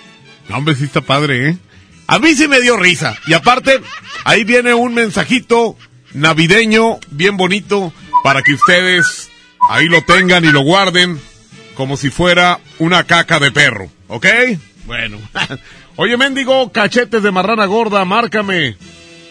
[0.49, 1.59] No, hombre, sí está padre, ¿eh?
[2.07, 3.16] A mí sí me dio risa.
[3.26, 3.80] Y aparte,
[4.24, 5.76] ahí viene un mensajito
[6.14, 7.92] navideño bien bonito
[8.24, 9.30] para que ustedes
[9.68, 11.20] ahí lo tengan y lo guarden
[11.74, 14.26] como si fuera una caca de perro, ¿ok?
[14.86, 15.18] Bueno.
[15.96, 18.76] Oye, mendigo, cachetes de marrana gorda, márcame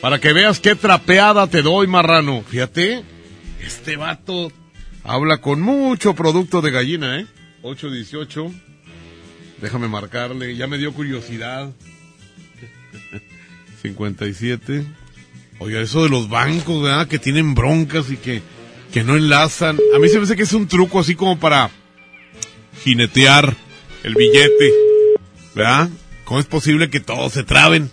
[0.02, 2.44] para que veas qué trapeada te doy, marrano.
[2.44, 3.04] Fíjate,
[3.62, 4.52] este vato
[5.04, 7.26] habla con mucho producto de gallina, ¿eh?
[7.64, 8.52] 818.
[9.62, 11.72] Déjame marcarle, ya me dio curiosidad.
[13.82, 14.86] 57.
[15.60, 17.08] Oiga, eso de los bancos, ¿verdad?
[17.08, 18.42] Que tienen broncas y que,
[18.92, 19.78] que no enlazan.
[19.96, 21.72] A mí se me hace que es un truco así como para
[22.84, 23.56] jinetear
[24.04, 24.74] el billete,
[25.56, 25.90] ¿verdad?
[26.26, 27.90] ¿Cómo es posible que todos se traben?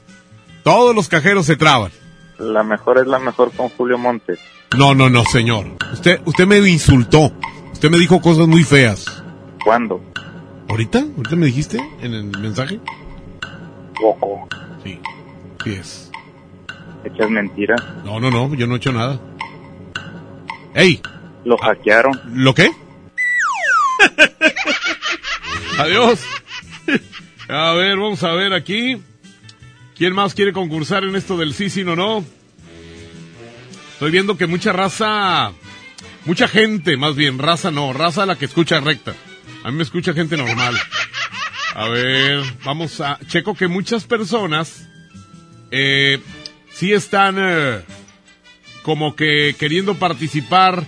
[0.62, 1.92] Todos los cajeros se traban.
[2.38, 4.40] La mejor es la mejor con Julio Montes.
[4.76, 5.66] No, no, no, señor.
[5.92, 7.32] Usted, usted me insultó.
[7.72, 9.06] Usted me dijo cosas muy feas.
[9.64, 10.02] ¿Cuándo?
[10.68, 11.04] ¿Ahorita?
[11.16, 12.80] ¿Ahorita me dijiste en el mensaje?
[14.00, 14.48] Poco.
[14.82, 14.98] Sí.
[15.62, 16.10] Sí es.
[17.04, 17.80] ¿Echas mentiras?
[18.04, 19.20] No, no, no, yo no he hecho nada.
[20.74, 21.00] ¡Ey!
[21.44, 22.20] Lo hackearon.
[22.32, 22.70] ¿Lo qué?
[25.78, 26.24] Adiós.
[27.48, 29.02] A ver, vamos a ver aquí.
[29.96, 32.24] ¿Quién más quiere concursar en esto del sí, sí, no, no?
[33.92, 35.52] Estoy viendo que mucha raza,
[36.24, 39.14] mucha gente, más bien, raza no, raza la que escucha recta.
[39.64, 40.74] A mí me escucha gente normal.
[41.74, 43.18] A ver, vamos a...
[43.26, 44.86] Checo que muchas personas
[45.70, 46.20] eh,
[46.70, 47.80] sí están eh,
[48.82, 50.86] como que queriendo participar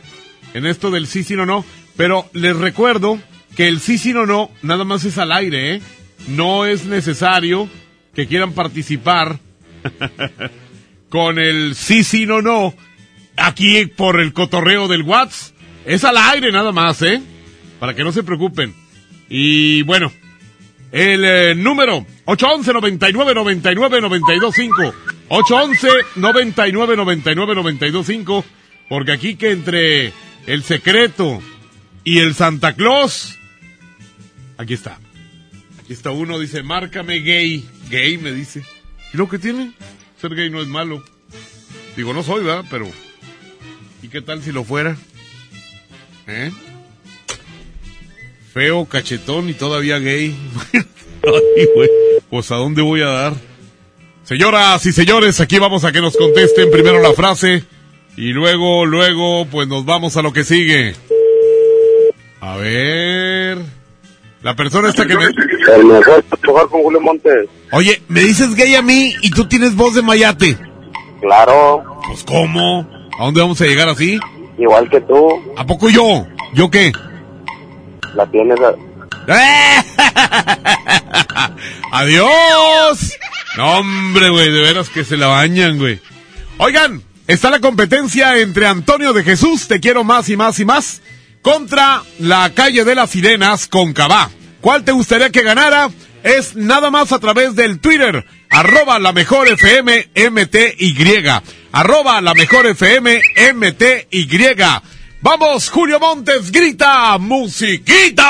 [0.52, 1.64] en esto del sí, sí, no, no.
[1.96, 3.18] Pero les recuerdo
[3.56, 5.82] que el sí, sí, no, no, nada más es al aire, ¿eh?
[6.28, 7.70] No es necesario
[8.14, 9.38] que quieran participar
[11.08, 12.74] con el sí, sí, no, no,
[13.38, 15.56] aquí por el cotorreo del WhatsApp.
[15.86, 17.22] Es al aire nada más, ¿eh?
[17.78, 18.74] Para que no se preocupen.
[19.28, 20.12] Y bueno,
[20.92, 24.94] el eh, número 811 99 99 925
[25.28, 28.44] 811 99 99 925
[28.88, 30.12] porque aquí que entre
[30.46, 31.42] el secreto
[32.04, 33.38] y el Santa Claus
[34.58, 34.98] aquí está.
[35.80, 38.64] Aquí está uno dice, "Márcame gay." Gay me dice.
[39.12, 39.72] ¿Y lo que tiene?
[40.20, 41.04] Ser gay no es malo.
[41.96, 42.64] Digo, no soy, ¿verdad?
[42.70, 42.90] Pero
[44.02, 44.96] ¿y qué tal si lo fuera?
[46.26, 46.50] ¿Eh?
[48.56, 50.34] Feo, cachetón y todavía gay.
[50.72, 51.90] Ay, güey.
[52.30, 53.32] Pues a dónde voy a dar.
[54.22, 57.64] Señoras y señores, aquí vamos a que nos contesten primero la frase
[58.16, 60.94] y luego, luego, pues nos vamos a lo que sigue.
[62.40, 63.58] A ver.
[64.40, 65.24] La persona esta que me...
[65.26, 67.50] El mejor jugar con Julio Montes.
[67.72, 70.56] Oye, me dices gay a mí y tú tienes voz de mayate.
[71.20, 72.88] Claro, Pues ¿cómo?
[73.18, 74.18] ¿A dónde vamos a llegar así?
[74.56, 75.28] igual que tú,
[75.58, 76.26] ¿A poco yo?
[76.54, 76.90] ¿Yo qué?
[78.16, 78.58] La tienes.
[78.60, 78.74] a-
[81.92, 83.12] ¡Adiós!
[83.56, 86.00] No, hombre, güey, de veras que se la bañan, güey.
[86.58, 91.02] Oigan, está la competencia entre Antonio de Jesús, Te quiero más y más y más,
[91.42, 94.30] contra la calle de las sirenas con Cabá.
[94.60, 95.90] ¿Cuál te gustaría que ganara?
[96.22, 100.96] Es nada más a través del Twitter, arroba la mejor FM MTY,
[101.72, 103.20] arroba la mejor FM
[103.54, 104.28] MTY.
[105.28, 108.22] Vamos, Julio Montes, grita, musiquita.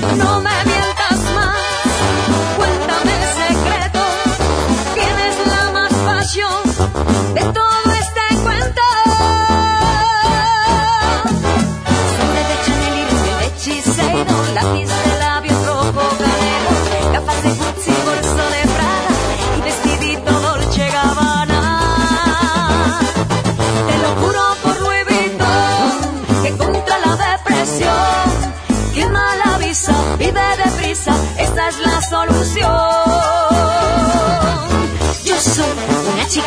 [0.00, 0.79] No me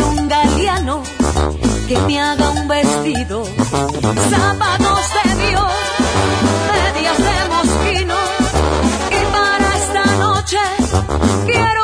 [0.00, 1.02] A un galeano
[1.86, 5.72] que me haga un vestido, zapatos de Dios,
[6.72, 8.14] medias de mosquino,
[9.10, 10.58] y para esta noche
[11.46, 11.83] quiero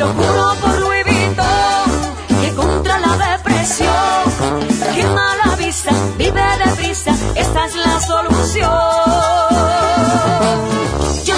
[0.00, 1.90] Lo juro por Louis Vuitton,
[2.40, 4.22] que contra la depresión,
[4.94, 8.70] que mala vista, vive deprisa, esta es la solución.
[11.26, 11.36] Yo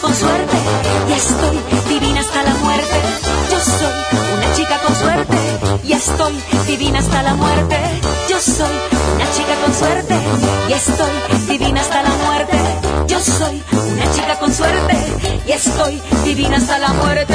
[0.00, 0.56] con suerte
[1.08, 3.00] y estoy divina hasta la muerte.
[3.50, 5.36] Yo soy una chica con suerte
[5.84, 6.34] y estoy
[6.66, 7.76] divina hasta la muerte.
[8.28, 8.76] Yo soy
[9.14, 10.14] una chica con suerte
[10.68, 12.81] y estoy divina hasta la muerte.
[13.12, 14.96] Yo soy una chica con suerte
[15.46, 17.34] y estoy divina hasta la muerte.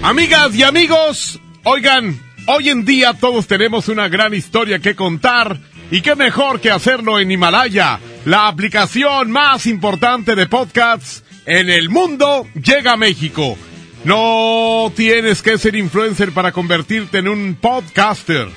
[0.00, 5.58] Amigas y amigos, oigan, hoy en día todos tenemos una gran historia que contar
[5.90, 11.90] y qué mejor que hacerlo en Himalaya, la aplicación más importante de podcasts en el
[11.90, 13.58] mundo llega a México.
[14.04, 18.48] No tienes que ser influencer para convertirte en un podcaster.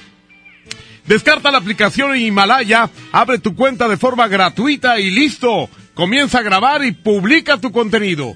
[1.10, 5.68] Descarta la aplicación Himalaya, abre tu cuenta de forma gratuita y listo.
[5.95, 8.36] Comienza a grabar y publica tu contenido.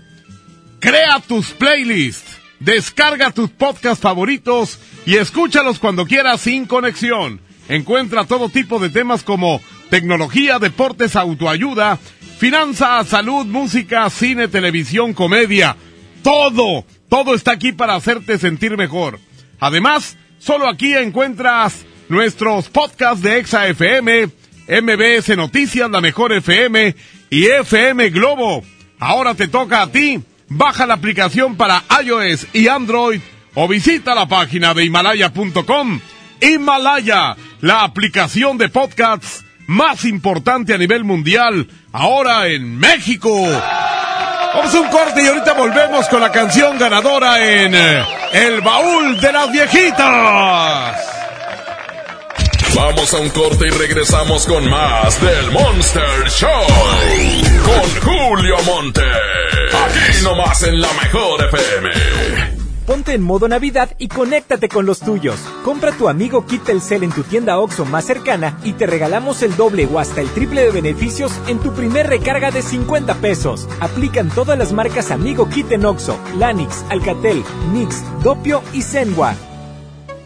[0.79, 2.39] Crea tus playlists.
[2.59, 7.41] Descarga tus podcasts favoritos y escúchalos cuando quieras sin conexión.
[7.69, 9.61] Encuentra todo tipo de temas como
[9.91, 11.99] tecnología, deportes, autoayuda,
[12.39, 15.77] finanzas, salud, música, cine, televisión, comedia.
[16.23, 19.19] Todo, todo está aquí para hacerte sentir mejor.
[19.59, 24.29] Además, solo aquí encuentras nuestros podcasts de Exa FM,
[24.67, 26.95] MBS Noticias, La Mejor FM
[27.29, 28.63] y FM Globo.
[28.99, 30.21] Ahora te toca a ti.
[30.47, 33.19] Baja la aplicación para iOS y Android
[33.55, 35.99] o visita la página de himalaya.com.
[36.39, 43.31] Himalaya, la aplicación de podcasts más importante a nivel mundial, ahora en México.
[44.55, 49.19] Vamos a un corte y ahorita volvemos con la canción ganadora en eh, El Baúl
[49.19, 51.12] de las Viejitas.
[52.75, 56.49] Vamos a un corte y regresamos con más del Monster Show.
[57.63, 59.01] Con Julio Monte.
[59.01, 61.89] Aquí nomás en la mejor FM.
[62.87, 65.39] Ponte en modo Navidad y conéctate con los tuyos.
[65.63, 69.55] Compra tu amigo Kit Telcel en tu tienda OXO más cercana y te regalamos el
[69.55, 73.69] doble o hasta el triple de beneficios en tu primer recarga de 50 pesos.
[73.81, 79.35] Aplican todas las marcas Amigo Kit en OXO, Lanix, Alcatel, Nix, Dopio y Zenwa.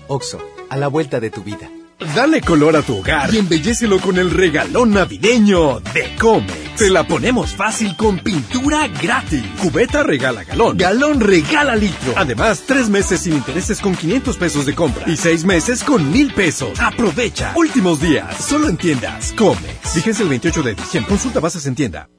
[0.08, 0.40] OXO,
[0.70, 1.70] a la vuelta de tu vida.
[2.00, 6.76] Dale color a tu hogar y embellecelo con el regalón navideño de Comex.
[6.76, 9.44] Te la ponemos fácil con pintura gratis.
[9.60, 10.78] Cubeta regala galón.
[10.78, 12.14] Galón regala litro.
[12.16, 15.10] Además, tres meses sin intereses con 500 pesos de compra.
[15.10, 16.80] Y seis meses con mil pesos.
[16.80, 17.54] Aprovecha.
[17.56, 18.46] Últimos días.
[18.46, 19.94] Solo en tiendas Comex.
[19.96, 21.10] Fíjense el 28 de diciembre.
[21.10, 22.10] Consulta bases en tienda.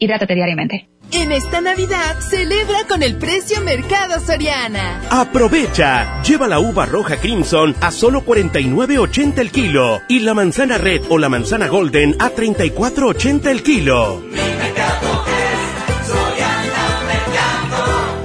[0.00, 0.88] Hidrátate diariamente.
[1.12, 5.02] En esta Navidad, celebra con el precio Mercado Soriana.
[5.10, 6.22] Aprovecha.
[6.22, 11.18] Lleva la uva roja Crimson a solo 49.80 el kilo y la manzana red o
[11.18, 14.22] la manzana golden a 34.80 el kilo.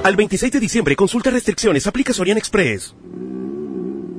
[0.04, 2.96] Al 26 de diciembre, consulta restricciones, aplica Sorian Express.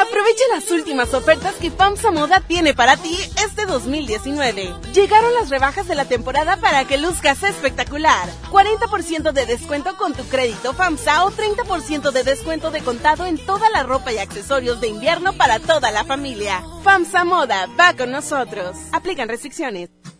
[0.00, 4.72] Aprovecha las últimas ofertas que FAMSA Moda tiene para ti este 2019.
[4.94, 8.28] Llegaron las rebajas de la temporada para que luzcas espectacular.
[8.52, 13.70] 40% de descuento con tu crédito FAMSA o 30% de descuento de contado en toda
[13.70, 16.62] la ropa y accesorios de invierno para toda la familia.
[16.84, 18.76] FAMSA Moda, va con nosotros.
[18.92, 19.90] Aplican restricciones.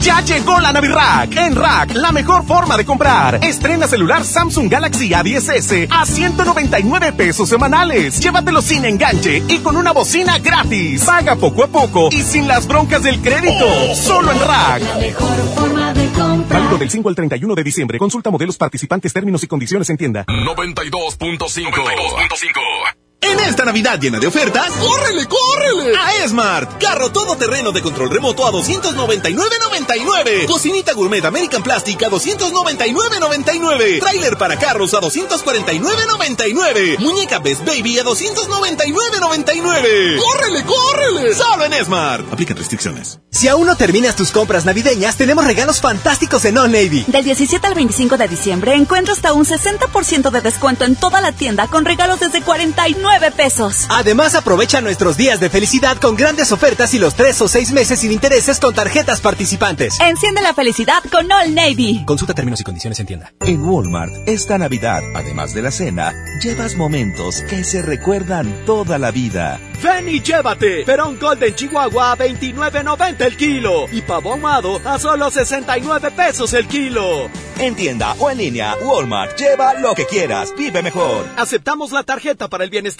[0.00, 1.36] Ya llegó la Navirack.
[1.36, 3.44] En Rack, la mejor forma de comprar.
[3.44, 8.18] Estrena celular Samsung Galaxy A10s a 199 pesos semanales.
[8.18, 11.04] Llévatelo sin enganche y con una bocina gratis.
[11.04, 13.66] Paga poco a poco y sin las broncas del crédito.
[13.94, 14.82] Solo en Rack.
[14.82, 16.60] La mejor forma de comprar.
[16.60, 17.98] Válido del 5 al 31 de diciembre.
[17.98, 20.24] Consulta modelos participantes, términos y condiciones en tienda.
[20.26, 22.89] 92.5.
[23.22, 25.94] En esta Navidad llena de ofertas, ¡córrele, córrele!
[25.96, 26.82] A Esmart.
[26.82, 30.46] Carro todoterreno de control remoto a 299.99.
[30.46, 34.00] Cocinita gourmet American Plastic a 299.99.
[34.00, 36.98] Trailer para carros a 249.99.
[36.98, 40.18] Muñeca Best Baby a 299.99.
[40.18, 41.34] ¡Córrele, córrele!
[41.34, 42.32] Solo en Esmart.
[42.32, 43.18] Aplican restricciones.
[43.30, 47.04] Si aún no terminas tus compras navideñas, tenemos regalos fantásticos en All Navy.
[47.06, 51.32] Del 17 al 25 de diciembre encuentra hasta un 60% de descuento en toda la
[51.32, 53.86] tienda con regalos desde 49 pesos.
[53.90, 58.00] Además, aprovecha nuestros días de felicidad con grandes ofertas y los tres o seis meses
[58.00, 59.98] sin intereses con tarjetas participantes.
[60.00, 62.04] Enciende la felicidad con All Navy.
[62.06, 63.32] Consulta términos y condiciones en tienda.
[63.40, 69.10] En Walmart, esta Navidad, además de la cena, llevas momentos que se recuerdan toda la
[69.10, 69.58] vida.
[69.82, 75.30] Ven y llévate Perón Golden Chihuahua a 29.90 el kilo y pavo ahumado a solo
[75.30, 77.30] 69 pesos el kilo.
[77.58, 81.26] En tienda o en línea, Walmart, lleva lo que quieras, vive mejor.
[81.36, 82.99] Aceptamos la tarjeta para el bienestar.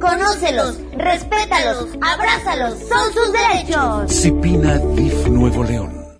[0.00, 4.12] Conócelos, respétalos, abrázalos, son sus derechos.
[4.12, 5.97] Cipina DIF Nuevo León.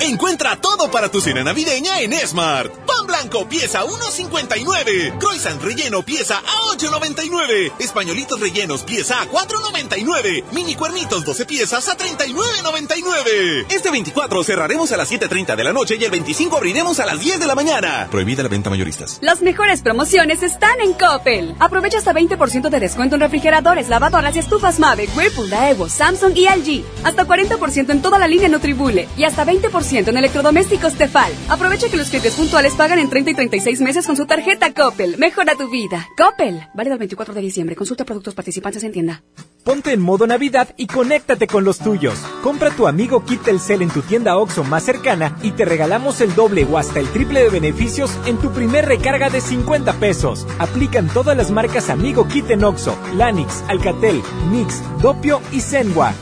[0.00, 2.72] Encuentra todo para tu cena navideña en Smart.
[2.86, 5.18] Pan blanco pieza 1.59.
[5.18, 7.72] Croissant relleno pieza a 8.99.
[7.78, 10.44] Españolitos rellenos pieza a 4.99.
[10.52, 13.66] Mini cuernitos 12 piezas a 39.99.
[13.70, 17.20] Este 24 cerraremos a las 7.30 de la noche y el 25 abriremos a las
[17.20, 18.08] 10 de la mañana.
[18.10, 19.18] Prohibida la venta mayoristas.
[19.20, 21.54] Las mejores promociones están en Coppel.
[21.60, 26.48] Aprovecha hasta 20% de descuento en refrigeradores, lavadoras y estufas Mave, Whirlpool, Daewoo, Samsung y
[26.48, 26.84] LG.
[27.04, 31.32] Hasta 40% en toda la línea Nutribule y hasta 20% en electrodomésticos Tefal.
[31.48, 35.16] Aprovecha que los clientes puntuales pagan en 30 y 36 meses con su tarjeta Coppel.
[35.18, 36.08] Mejora tu vida.
[36.16, 36.66] Coppel.
[36.74, 37.76] Válido el 24 de diciembre.
[37.76, 39.22] Consulta productos participantes en tienda.
[39.64, 42.18] Ponte en modo Navidad y conéctate con los tuyos.
[42.42, 46.34] Compra tu amigo Kit Telcel en tu tienda OXO más cercana y te regalamos el
[46.34, 50.46] doble o hasta el triple de beneficios en tu primer recarga de 50 pesos.
[50.58, 56.14] Aplican todas las marcas Amigo Kit en OXO, Lanix, Alcatel, Nix, Dopio y Zenwa.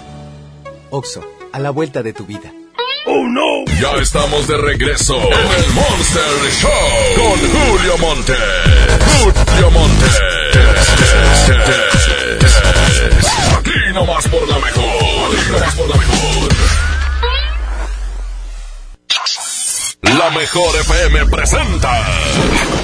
[0.90, 1.22] OXO,
[1.52, 2.52] a la vuelta de tu vida.
[3.10, 3.64] ¡Oh, no!
[3.80, 6.70] Ya estamos de regreso en el Monster Show
[7.16, 8.34] con Julio Monte.
[9.06, 10.06] Julio Monte.
[13.56, 14.84] Aquí nomás por la mejor.
[14.84, 16.48] Aquí nomás por la mejor.
[20.02, 22.06] La mejor FM presenta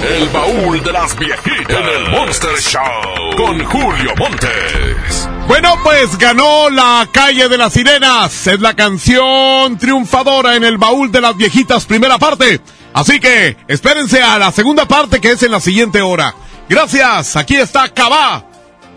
[0.09, 5.34] El baúl de las viejitas en el Monster Show con Julio Montes.
[5.47, 8.47] Bueno, pues ganó la calle de las sirenas.
[8.47, 12.61] Es la canción triunfadora en el baúl de las viejitas, primera parte.
[12.93, 16.33] Así que espérense a la segunda parte que es en la siguiente hora.
[16.67, 18.43] Gracias, aquí está Cabá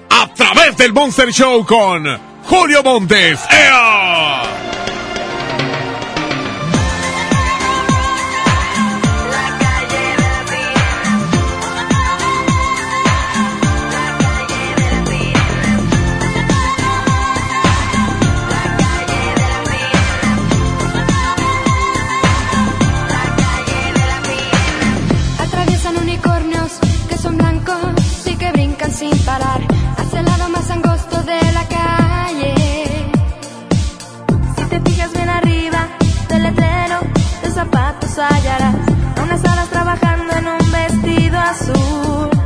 [0.08, 2.04] a través del Monster Show con
[2.44, 3.40] Julio Montes.
[3.50, 4.27] ¡Ea!
[37.58, 38.76] zapatos hallarás
[39.20, 42.37] unas horas trabajando en un vestido azul.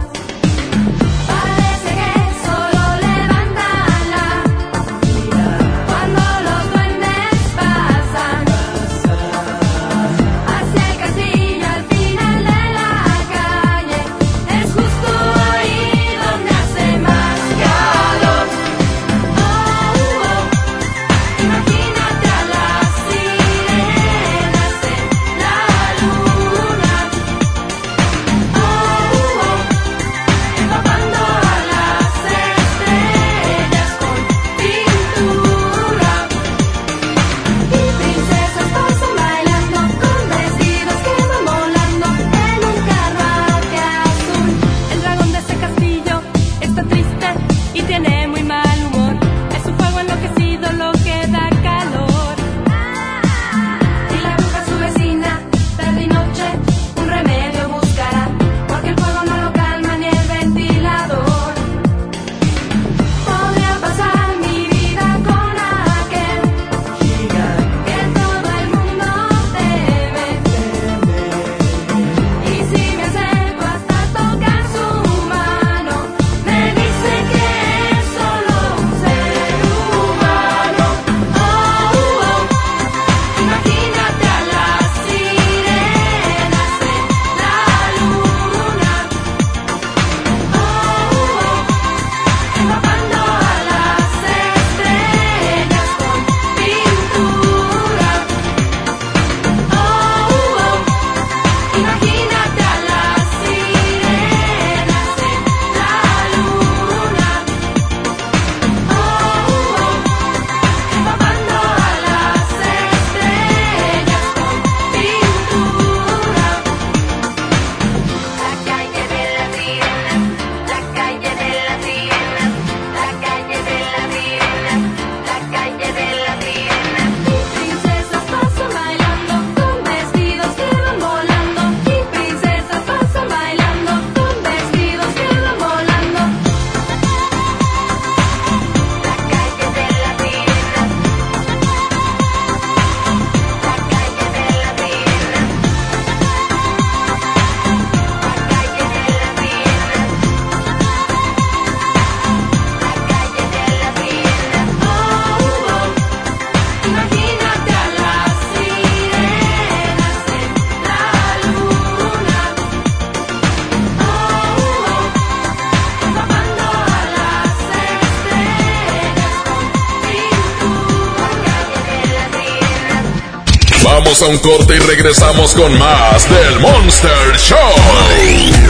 [174.22, 177.58] A un corte y regresamos con más del Monster Show.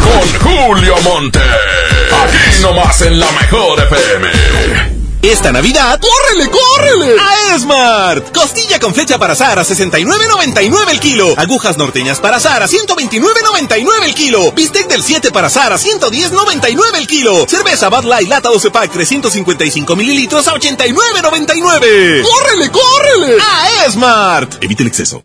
[0.03, 1.41] Con Julio Monte.
[1.41, 4.31] Aquí nomás en la mejor FM.
[5.23, 7.17] Esta Navidad, ¡córrele, córrele!
[7.21, 8.35] A Esmart.
[8.35, 11.35] Costilla con flecha para azar a 69.99 el kilo.
[11.37, 14.53] Agujas norteñas para azar a 129.99 el kilo.
[14.53, 17.47] Bistec del 7 para azar a 110.99 el kilo.
[17.49, 22.23] Cerveza Bud Light lata 12 pack 355 mililitros a 89.99.
[22.23, 23.37] ¡Córrele, córrele!
[23.41, 24.63] A Esmart.
[24.63, 25.25] Evite el exceso.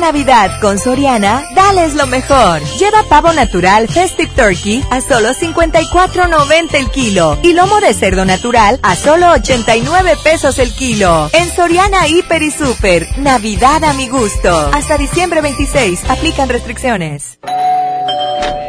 [0.00, 2.62] Navidad con Soriana, dales lo mejor.
[2.78, 8.78] Lleva pavo natural Festive Turkey a solo 54.90 el kilo y lomo de cerdo natural
[8.82, 11.30] a solo 89 pesos el kilo.
[11.32, 14.70] En Soriana Hiper y Super, Navidad a mi gusto.
[14.72, 17.38] Hasta diciembre 26, aplican restricciones.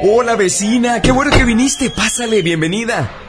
[0.01, 1.89] Hola vecina, qué bueno que viniste.
[1.89, 3.28] Pásale, bienvenida.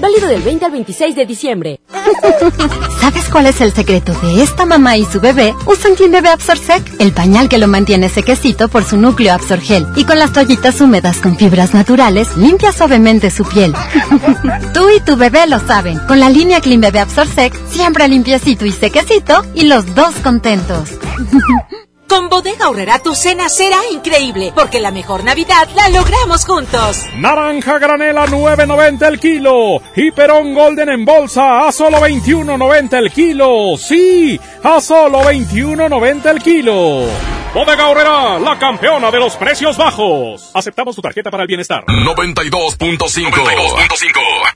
[0.00, 1.80] Válido del 20 al 26 de diciembre.
[3.00, 5.54] ¿Sabes cuál es el secreto de esta mamá y su bebé?
[5.66, 9.86] Usan Clean Bebé Absorsec, el pañal que lo mantiene sequecito por su núcleo Absorgel.
[9.96, 13.74] Y con las toallitas húmedas con fibras naturales, limpia suavemente su piel.
[14.74, 15.98] Tú y tu bebé lo saben.
[16.06, 20.90] Con la línea Clean Bebé Absorsec, siempre limpiecito y sequecito y los dos contentos.
[22.08, 27.04] Con Bodega Aurrera tu cena será increíble, porque la mejor Navidad la logramos juntos.
[27.16, 33.76] Naranja granela 9.90 el kilo y Perón Golden en bolsa a solo 21.90 el kilo.
[33.76, 37.04] Sí, a solo 21.90 el kilo.
[37.54, 40.50] Bodega Aurrera, la campeona de los precios bajos.
[40.52, 41.84] Aceptamos tu tarjeta para el bienestar.
[41.86, 43.30] 92.5.
[43.30, 44.55] 92.5.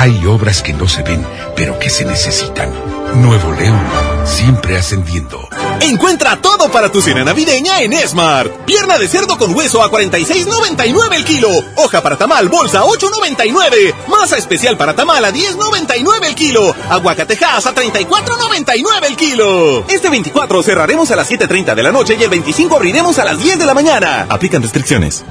[0.00, 1.26] Hay obras que no se ven,
[1.56, 2.72] pero que se necesitan.
[3.16, 3.82] Nuevo León,
[4.24, 5.48] siempre ascendiendo.
[5.80, 8.64] Encuentra todo para tu cena navideña en Esmart.
[8.64, 11.48] Pierna de cerdo con hueso a 46.99 el kilo.
[11.74, 13.92] Hoja para tamal bolsa 8.99.
[14.06, 16.76] Masa especial para tamal a 10.99 el kilo.
[16.88, 19.84] Aguacatejas a 34.99 el kilo.
[19.88, 23.42] Este 24 cerraremos a las 7.30 de la noche y el 25 abriremos a las
[23.42, 24.26] 10 de la mañana.
[24.28, 25.24] Aplican restricciones.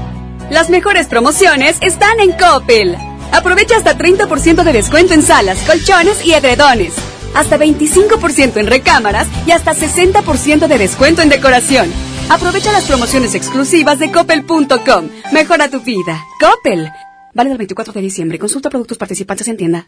[0.50, 2.98] Las mejores promociones están en Coppel.
[3.32, 6.94] Aprovecha hasta 30% de descuento en salas, colchones y edredones.
[7.34, 11.92] Hasta 25% en recámaras y hasta 60% de descuento en decoración.
[12.30, 15.10] Aprovecha las promociones exclusivas de coppel.com.
[15.32, 16.24] Mejora tu vida.
[16.40, 16.92] Coppel.
[17.34, 18.40] Vale el 24 de diciembre.
[18.40, 19.88] Consulta productos participantes en tienda.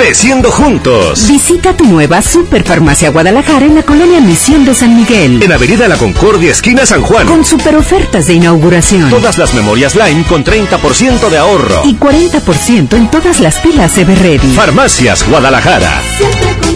[0.00, 1.28] Creciendo juntos.
[1.28, 5.42] Visita tu nueva Superfarmacia Guadalajara en la colonia Misión de San Miguel.
[5.42, 7.26] En Avenida La Concordia, esquina San Juan.
[7.26, 9.10] Con super ofertas de inauguración.
[9.10, 11.82] Todas las memorias Lime con 30% de ahorro.
[11.84, 14.54] Y 40% en todas las pilas Everready.
[14.54, 16.00] Farmacias Guadalajara.
[16.16, 16.69] Siempre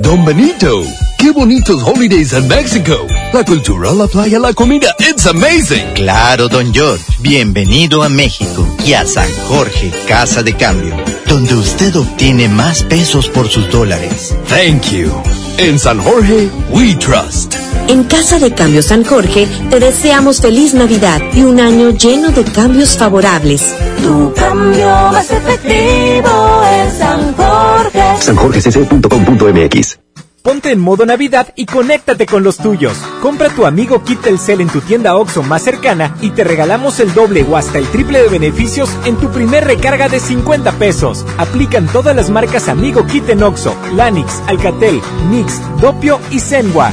[0.02, 0.82] Don Benito,
[1.18, 3.06] qué bonitos holidays en México.
[3.32, 5.92] La cultura, la playa, la comida, it's amazing.
[5.94, 7.04] Claro, don George.
[7.18, 10.96] Bienvenido a México y a San Jorge, Casa de Cambio,
[11.30, 14.34] donde usted obtiene más pesos por sus dólares.
[14.48, 15.10] Thank you.
[15.58, 17.54] En San Jorge, we trust.
[17.86, 22.42] En Casa de Cambio San Jorge te deseamos feliz Navidad y un año lleno de
[22.44, 23.62] cambios favorables.
[24.02, 28.02] Tu cambio más efectivo en San Jorge.
[28.20, 30.09] sanjorgecc.com.mx
[30.42, 32.96] Ponte en modo Navidad y conéctate con los tuyos.
[33.20, 37.12] Compra tu amigo Kit Telcel en tu tienda OXO más cercana y te regalamos el
[37.12, 41.26] doble o hasta el triple de beneficios en tu primer recarga de 50 pesos.
[41.36, 46.90] Aplican todas las marcas Amigo Kit en OXO, Lanix, Alcatel, Mix, Dopio y Zenwa.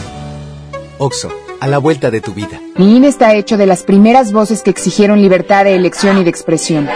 [0.98, 1.32] Oxo,
[1.62, 2.60] a la vuelta de tu vida.
[2.76, 6.30] Mi INE está hecho de las primeras voces que exigieron libertad de elección y de
[6.30, 6.89] expresión.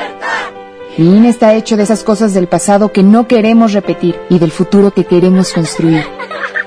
[0.97, 4.51] Mi INE está hecho de esas cosas del pasado que no queremos repetir y del
[4.51, 6.03] futuro que queremos construir.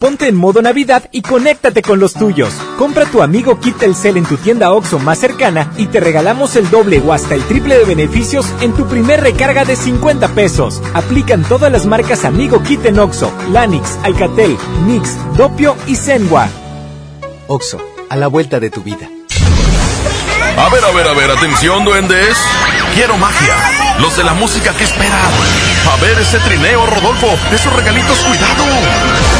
[0.00, 2.54] Ponte en modo Navidad y conéctate con los tuyos.
[2.78, 6.70] Compra tu amigo Kit Telcel en tu tienda OXO más cercana y te regalamos el
[6.70, 10.80] doble o hasta el triple de beneficios en tu primer recarga de 50 pesos.
[10.94, 16.48] Aplican todas las marcas Amigo Kit en OXO, Lanix, Alcatel, Mix, Dopio y Zenwa.
[17.46, 17.78] Oxo,
[18.08, 19.06] a la vuelta de tu vida.
[20.56, 22.38] A ver, a ver, a ver, atención, duendes.
[22.94, 23.54] Quiero magia.
[24.00, 25.30] Los de la música que esperan.
[25.92, 27.28] A ver ese trineo, Rodolfo.
[27.52, 29.39] Esos regalitos, cuidado.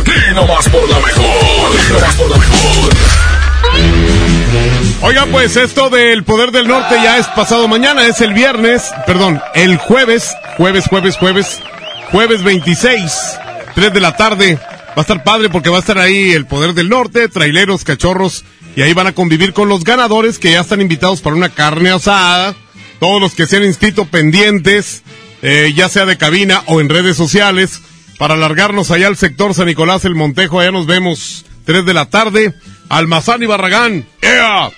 [0.00, 1.76] Aquí nomás por la mejor.
[1.76, 2.92] Aquí nomás por la mejor.
[5.02, 9.40] Oigan, pues esto del Poder del Norte ya es pasado mañana, es el viernes, perdón,
[9.54, 11.62] el jueves, jueves, jueves, jueves,
[12.10, 13.12] jueves 26,
[13.74, 14.58] 3 de la tarde.
[14.90, 18.44] Va a estar padre porque va a estar ahí el Poder del Norte, traileros, cachorros,
[18.74, 21.90] y ahí van a convivir con los ganadores que ya están invitados para una carne
[21.90, 22.54] asada.
[22.98, 25.02] Todos los que se han inscrito pendientes,
[25.42, 27.80] eh, ya sea de cabina o en redes sociales,
[28.18, 32.06] para alargarnos allá al sector San Nicolás, el Montejo, allá nos vemos 3 de la
[32.06, 32.54] tarde.
[32.88, 34.06] Almazán y Barragán.
[34.22, 34.70] ¡Ea!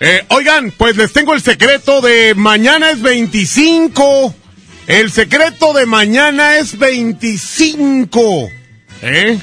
[0.00, 4.34] Eh, oigan, pues les tengo el secreto de mañana es 25.
[4.88, 8.48] El secreto de mañana es 25.
[9.02, 9.38] ¿Eh?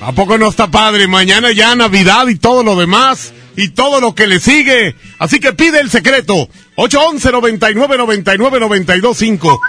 [0.00, 1.06] ¿A poco no está padre?
[1.06, 3.34] Mañana ya Navidad y todo lo demás.
[3.56, 4.96] Y todo lo que le sigue.
[5.18, 6.48] Así que pide el secreto.
[6.76, 9.60] 811 99 99 92 5.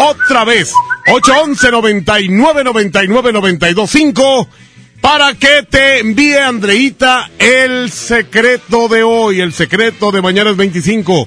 [0.00, 0.70] Otra vez.
[1.06, 4.48] 811 99 99 92 5
[5.00, 11.26] para que te envíe Andreita el secreto de hoy, el secreto de mañana es 25.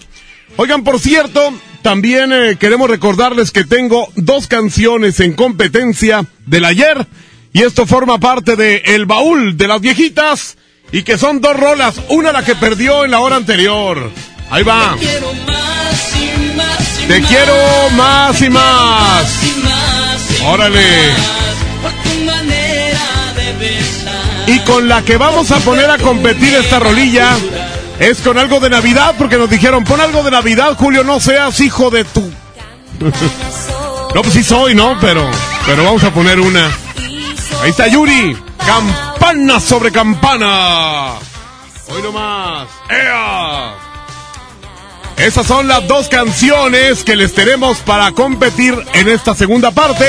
[0.56, 1.54] Oigan, por cierto,
[1.86, 7.06] también eh, queremos recordarles que tengo dos canciones en competencia del ayer
[7.54, 10.58] y esto forma parte de El Baúl de las Viejitas
[10.92, 14.10] y que son dos rolas, una la que perdió en la hora anterior.
[14.50, 14.98] Ahí va.
[17.08, 17.56] Te quiero
[17.92, 19.40] más y más.
[20.44, 20.88] Órale.
[24.48, 27.38] Y con la que vamos a poner a competir esta rolilla
[28.00, 31.60] es con algo de Navidad, porque nos dijeron, pon algo de Navidad, Julio, no seas
[31.60, 32.22] hijo de tu...
[34.16, 34.98] no, pues sí soy, ¿no?
[35.00, 35.30] Pero,
[35.66, 36.66] pero vamos a poner una.
[37.62, 38.38] Ahí está Yuri.
[38.66, 41.14] Campana sobre campana.
[41.88, 42.68] Hoy nomás.
[42.90, 43.74] ¡Ea!
[45.18, 50.06] Esas son las dos canciones que les tenemos para competir en esta segunda parte.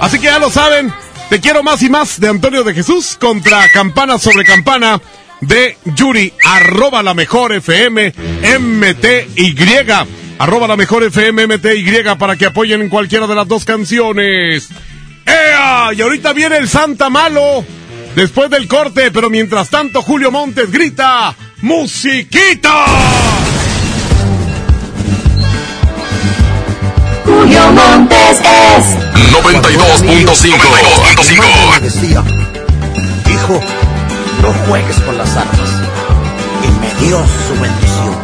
[0.00, 0.92] Así que ya lo saben,
[1.28, 5.00] te quiero más y más de Antonio de Jesús contra Campana sobre Campana
[5.46, 8.12] de Yuri, arroba la mejor FM
[8.58, 9.54] MTY.
[10.38, 14.68] Arroba la mejor FM MTY para que apoyen en cualquiera de las dos canciones.
[15.24, 15.90] ¡Ea!
[15.96, 17.64] Y ahorita viene el Santa Malo.
[18.14, 22.84] Después del corte, pero mientras tanto Julio Montes grita ¡Musiquita!
[27.24, 28.84] Julio Montes es
[29.32, 31.80] 92.5.
[31.80, 32.22] decía,
[33.26, 33.58] hijo,
[34.42, 35.70] no juegues con las armas.
[36.62, 38.14] Y me dio su bendición.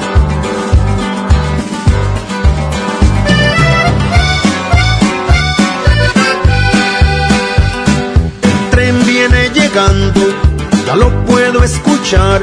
[8.43, 10.21] El tren viene llegando,
[10.87, 12.43] ya lo puedo escuchar.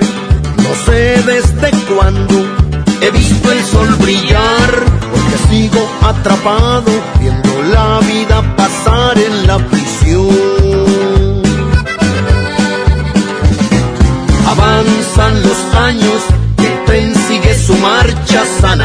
[0.57, 2.35] No sé desde cuándo
[3.01, 4.71] he visto el sol brillar,
[5.11, 10.58] porque sigo atrapado viendo la vida pasar en la prisión.
[14.51, 16.23] Avanzan los años,
[16.57, 18.78] el tren sigue su marcha San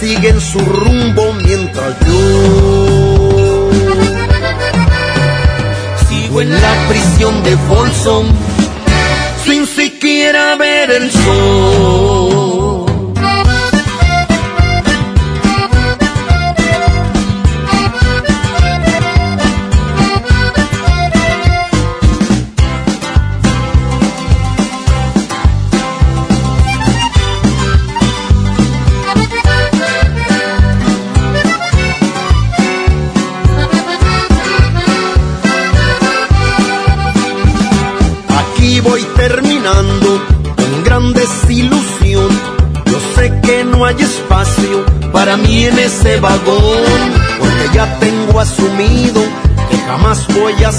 [0.00, 0.95] siguen su rumbo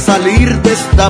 [0.08, 1.10] salir de esta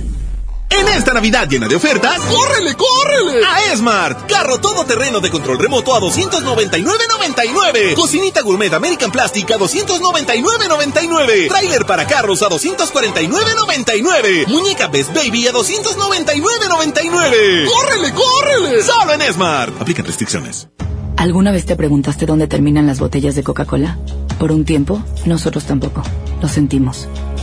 [0.95, 3.45] Esta Navidad llena de ofertas, ¡córrele, córrele!
[3.45, 7.95] A Esmart, carro todoterreno de control remoto a 299.99.
[7.95, 11.47] Cocinita gourmet American Plastic a 299.99.
[11.47, 14.47] Trailer para carros a 249.99.
[14.47, 17.69] Muñeca Best Baby a 299.99.
[17.69, 18.83] ¡Córrele, córrele!
[18.83, 19.81] Solo en Esmart.
[19.81, 20.67] Aplican restricciones.
[21.15, 23.97] ¿Alguna vez te preguntaste dónde terminan las botellas de Coca-Cola?
[24.39, 26.01] Por un tiempo, nosotros tampoco.
[26.41, 27.07] Lo sentimos.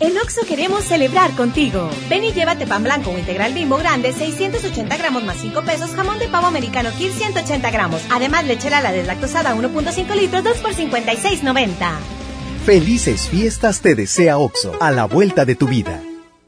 [0.00, 1.90] En Oxo queremos celebrar contigo.
[2.08, 6.18] Ven y llévate pan blanco o integral bimbo grande, 680 gramos más 5 pesos, jamón
[6.18, 8.00] de pavo americano Kir 180 gramos.
[8.10, 11.74] Además, lechera la deslactosada 1.5 litros, 2 por 56.90.
[12.64, 16.00] Felices fiestas te desea Oxo, a la vuelta de tu vida.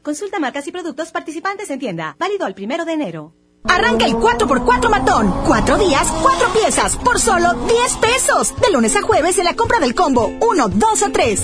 [0.03, 2.17] Consulta marcas y productos participantes en tienda.
[2.19, 3.35] Válido al primero de enero.
[3.65, 5.31] Arranca el 4x4 matón.
[5.47, 8.55] Cuatro días, cuatro piezas, por solo 10 pesos.
[8.63, 11.43] De lunes a jueves en la compra del combo 1, 2 o 3.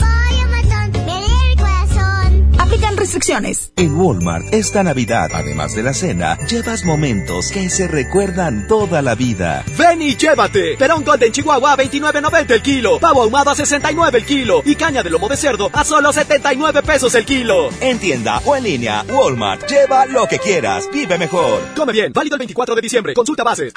[2.69, 3.73] Aplican restricciones.
[3.77, 9.15] En Walmart, esta Navidad, además de la cena, llevas momentos que se recuerdan toda la
[9.15, 9.65] vida.
[9.79, 10.77] Ven y llévate.
[10.77, 12.99] Perón Golden Chihuahua a 29.90 el kilo.
[12.99, 14.61] Pavo ahumado a 69 el kilo.
[14.67, 17.71] Y caña de lomo de cerdo a solo 79 pesos el kilo.
[17.81, 20.91] En tienda o en línea, Walmart, lleva lo que quieras.
[20.93, 21.63] Vive mejor.
[21.75, 22.13] Come bien.
[22.13, 23.15] Válido el 24 de diciembre.
[23.15, 23.73] Consulta bases.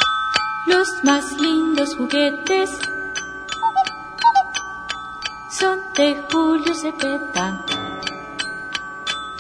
[0.68, 2.70] Los más lindos juguetes
[5.58, 7.81] son de Julio Cepeda.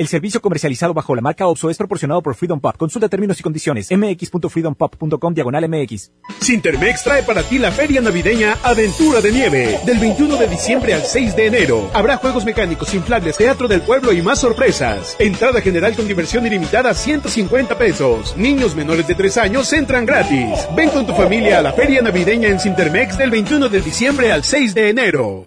[0.00, 2.74] El servicio comercializado bajo la marca OPSO es proporcionado por Freedom Pop.
[2.78, 3.90] Consulta términos y condiciones.
[3.90, 6.10] mx.freedompop.com diagonal mx.
[6.40, 9.78] Sintermex trae para ti la feria navideña Aventura de Nieve.
[9.84, 11.90] Del 21 de diciembre al 6 de enero.
[11.92, 15.16] Habrá juegos mecánicos, inflables, teatro del pueblo y más sorpresas.
[15.18, 18.34] Entrada general con diversión ilimitada 150 pesos.
[18.38, 20.66] Niños menores de 3 años entran gratis.
[20.74, 24.44] Ven con tu familia a la feria navideña en Sintermex del 21 de diciembre al
[24.44, 25.46] 6 de enero.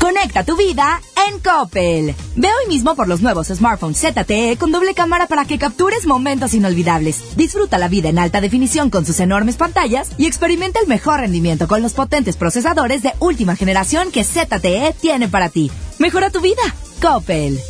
[0.00, 2.14] Conecta tu vida en Coppel.
[2.34, 6.54] Ve hoy mismo por los nuevos smartphones ZTE con doble cámara para que captures momentos
[6.54, 7.36] inolvidables.
[7.36, 11.68] Disfruta la vida en alta definición con sus enormes pantallas y experimenta el mejor rendimiento
[11.68, 15.70] con los potentes procesadores de última generación que ZTE tiene para ti.
[15.98, 16.62] Mejora tu vida.
[17.02, 17.60] Coppel.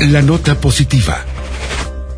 [0.00, 1.24] La nota positiva.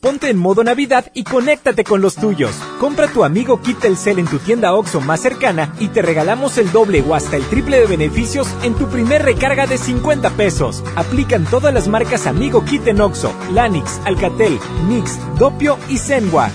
[0.00, 2.52] Ponte en modo Navidad y conéctate con los tuyos.
[2.78, 6.70] Compra tu amigo Kit Telcel en tu tienda OXO más cercana y te regalamos el
[6.70, 10.84] doble o hasta el triple de beneficios en tu primer recarga de 50 pesos.
[10.94, 16.48] Aplican todas las marcas Amigo Kit en OXO, Lanix, Alcatel, Mix, Dopio y Zenwa.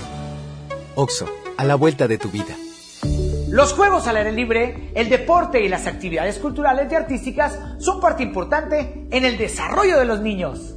[0.94, 1.26] OXO,
[1.58, 2.56] a la vuelta de tu vida.
[3.50, 8.22] Los juegos al aire libre, el deporte y las actividades culturales y artísticas son parte
[8.22, 10.76] importante en el desarrollo de los niños.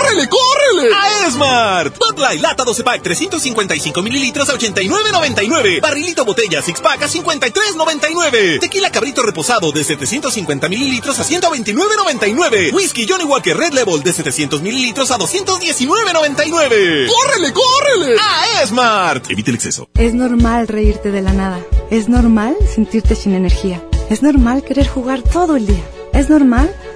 [0.00, 0.94] ¡Córrele, córrele!
[0.94, 1.98] A Esmart.
[1.98, 5.80] Bud Light lata 12 pack 355 mililitros a 89.99.
[5.82, 8.60] Barrilito botella six pack a 53.99.
[8.60, 12.72] Tequila cabrito reposado de 750 mililitros a 129.99.
[12.72, 17.06] Whisky Johnny Walker Red Level de 700 mililitros a 219.99.
[17.06, 18.16] ¡Córrele, córrele!
[18.18, 19.30] A Esmart.
[19.30, 19.86] Evite el exceso.
[19.96, 21.60] Es normal reírte de la nada.
[21.90, 23.82] Es normal sentirte sin energía.
[24.08, 25.84] Es normal querer jugar todo el día.
[26.14, 26.74] Es normal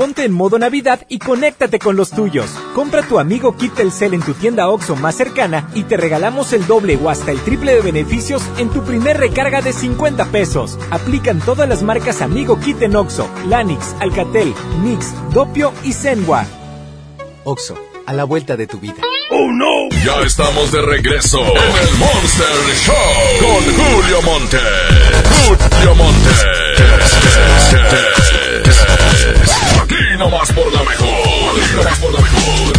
[0.00, 2.48] Ponte en modo Navidad y conéctate con los tuyos.
[2.74, 6.66] Compra tu amigo Kit Telcel en tu tienda OXO más cercana y te regalamos el
[6.66, 10.78] doble o hasta el triple de beneficios en tu primer recarga de 50 pesos.
[10.90, 16.46] Aplican todas las marcas Amigo Kit en OXO, Lanix, Alcatel, Mix, Dopio y Zenwa.
[17.44, 19.02] OXO, a la vuelta de tu vida.
[19.30, 19.90] ¡Oh no!
[20.02, 22.46] Ya estamos de regreso en el Monster
[22.86, 22.94] Show
[23.38, 24.58] con Julio Monte.
[25.44, 26.30] Julio Monte.
[29.82, 31.62] Aquí nomás por la mejor.
[31.62, 32.72] Aquí nomás por la mejor.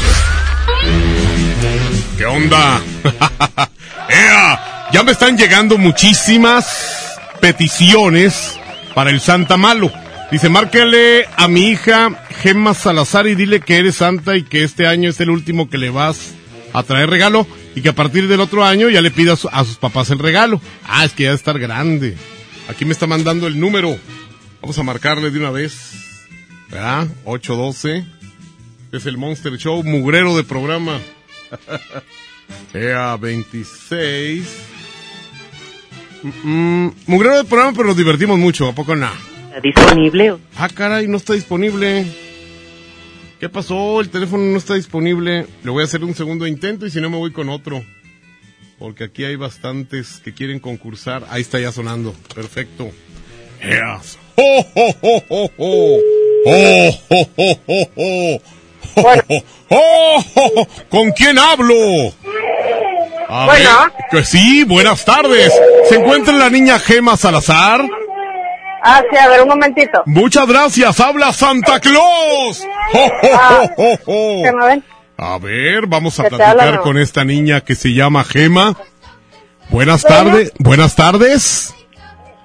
[2.17, 2.81] ¿Qué onda?
[4.09, 4.89] ¡Ea!
[4.91, 8.59] Ya me están llegando muchísimas peticiones
[8.93, 9.91] para el Santa Malo.
[10.31, 14.87] Dice, márcale a mi hija Gemma Salazar y dile que eres santa y que este
[14.87, 16.33] año es el último que le vas
[16.73, 17.45] a traer regalo
[17.75, 20.61] y que a partir del otro año ya le pidas a sus papás el regalo.
[20.85, 22.15] Ah, es que ya debe estar grande.
[22.69, 23.97] Aquí me está mandando el número.
[24.61, 26.00] Vamos a marcarle de una vez.
[26.71, 27.07] ¿Verdad?
[27.25, 28.05] 812.
[28.91, 30.99] Es el Monster Show, mugrero de programa.
[32.73, 34.45] Ea 26.
[36.23, 38.67] Mm, mm, mugrero de programa, pero nos divertimos mucho.
[38.67, 39.17] ¿A poco nada?
[39.61, 40.37] ¿Disponible?
[40.55, 42.05] Ah, caray, no está disponible.
[43.39, 43.99] ¿Qué pasó?
[43.99, 45.47] El teléfono no está disponible.
[45.63, 47.83] Le voy a hacer un segundo intento y si no me voy con otro.
[48.79, 51.25] Porque aquí hay bastantes que quieren concursar.
[51.29, 52.13] Ahí está ya sonando.
[52.33, 52.91] Perfecto.
[53.59, 54.17] Eas.
[54.35, 55.99] ¡Oh, oh, oh, oh, oh!
[56.45, 58.41] ¡Oh, oh, oh, oh, oh!
[58.95, 59.21] ¡Oh,
[59.69, 60.67] oh, oh!
[60.89, 61.75] ¿Con quién hablo?
[63.29, 63.69] A Bueno.
[63.83, 65.53] ver, que sí, buenas tardes.
[65.87, 67.81] ¿Se encuentra la niña Gema Salazar?
[68.83, 70.01] Ah, sí, a ver, un momentito.
[70.07, 72.57] Muchas gracias, habla Santa Claus.
[74.05, 74.83] ¿Se me ven?
[75.17, 78.75] A ver, vamos a platicar con esta niña que se llama Gema.
[79.69, 80.17] Buenas Bueno.
[80.31, 81.75] tardes, buenas tardes.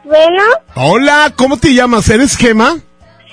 [0.05, 0.43] Bueno,
[0.77, 2.09] Hola, ¿cómo te llamas?
[2.11, 2.77] ¿Eres Gema?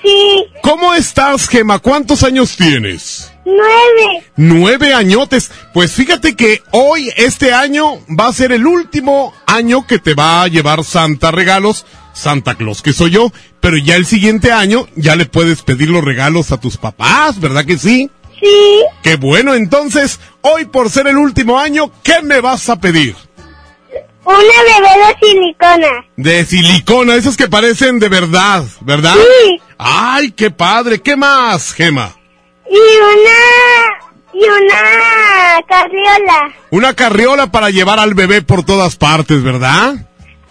[0.04, 1.78] Sí, ¿Cómo estás, Gema?
[1.78, 3.30] ¿Cuántos años tienes?
[3.44, 4.24] nueve.
[4.36, 5.50] Nueve añotes.
[5.72, 10.42] Pues fíjate que hoy, este año, va a ser el último año que te va
[10.42, 11.86] a llevar Santa regalos.
[12.12, 13.32] Santa Claus, que soy yo.
[13.60, 17.64] Pero ya el siguiente año, ya le puedes pedir los regalos a tus papás, ¿verdad
[17.64, 18.10] que sí?
[18.40, 18.82] Sí.
[19.02, 23.16] Qué bueno, entonces, hoy por ser el último año, ¿qué me vas a pedir?
[24.24, 26.06] Una bebé de silicona.
[26.16, 29.14] De silicona, esas que parecen de verdad, ¿verdad?
[29.14, 29.60] Sí.
[29.76, 31.02] Ay, qué padre.
[31.02, 32.14] ¿Qué más, Gema?
[32.70, 34.04] Y una...
[34.32, 36.54] Y una carriola.
[36.70, 39.94] Una carriola para llevar al bebé por todas partes, ¿verdad?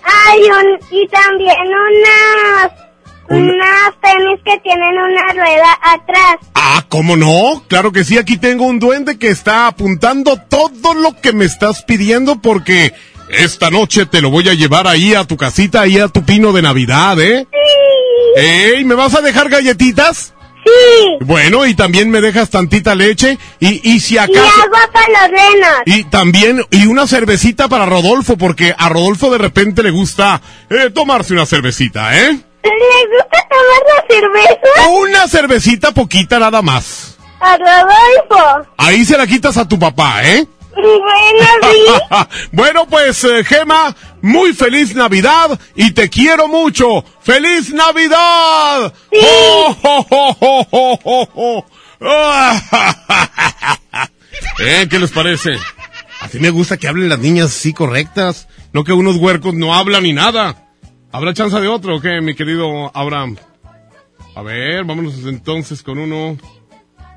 [0.03, 2.83] Ay, un, y también unas...
[3.29, 6.35] Unas tenis que tienen una rueda atrás.
[6.53, 7.63] Ah, ¿cómo no?
[7.67, 11.83] Claro que sí, aquí tengo un duende que está apuntando todo lo que me estás
[11.83, 12.93] pidiendo porque
[13.29, 16.51] esta noche te lo voy a llevar ahí a tu casita, ahí a tu pino
[16.53, 17.47] de Navidad, ¿eh?
[17.51, 18.41] Sí.
[18.41, 18.83] ¡Ey!
[18.85, 20.33] ¿Me vas a dejar galletitas?
[20.65, 21.17] Sí.
[21.25, 24.39] Bueno, y también me dejas tantita leche y, y si Y acaso...
[24.63, 25.73] agua para los renos.
[25.85, 30.89] Y también, y una cervecita para Rodolfo, porque a Rodolfo de repente le gusta eh,
[30.93, 32.29] tomarse una cervecita, ¿eh?
[32.63, 32.69] ¿Le
[33.17, 34.87] gusta tomar la cerveza?
[34.89, 37.17] Una cervecita poquita nada más.
[37.41, 38.69] A Rodolfo.
[38.77, 40.47] Ahí se la quitas a tu papá, ¿eh?
[40.75, 42.47] Bueno, sí.
[42.51, 47.03] bueno, pues, eh, Gema, muy feliz Navidad y te quiero mucho.
[47.21, 48.93] ¡Feliz Navidad!
[49.21, 51.65] ¡Oh, oh, oh, oh!
[54.59, 54.87] ¿Eh?
[54.89, 55.51] ¿Qué les parece?
[56.21, 59.75] A ti me gusta que hablen las niñas así correctas, no que unos huercos no
[59.75, 60.69] hablan ni nada.
[61.11, 63.37] ¿Habrá chance de otro o qué, mi querido Abraham?
[64.35, 66.37] A ver, vámonos entonces con uno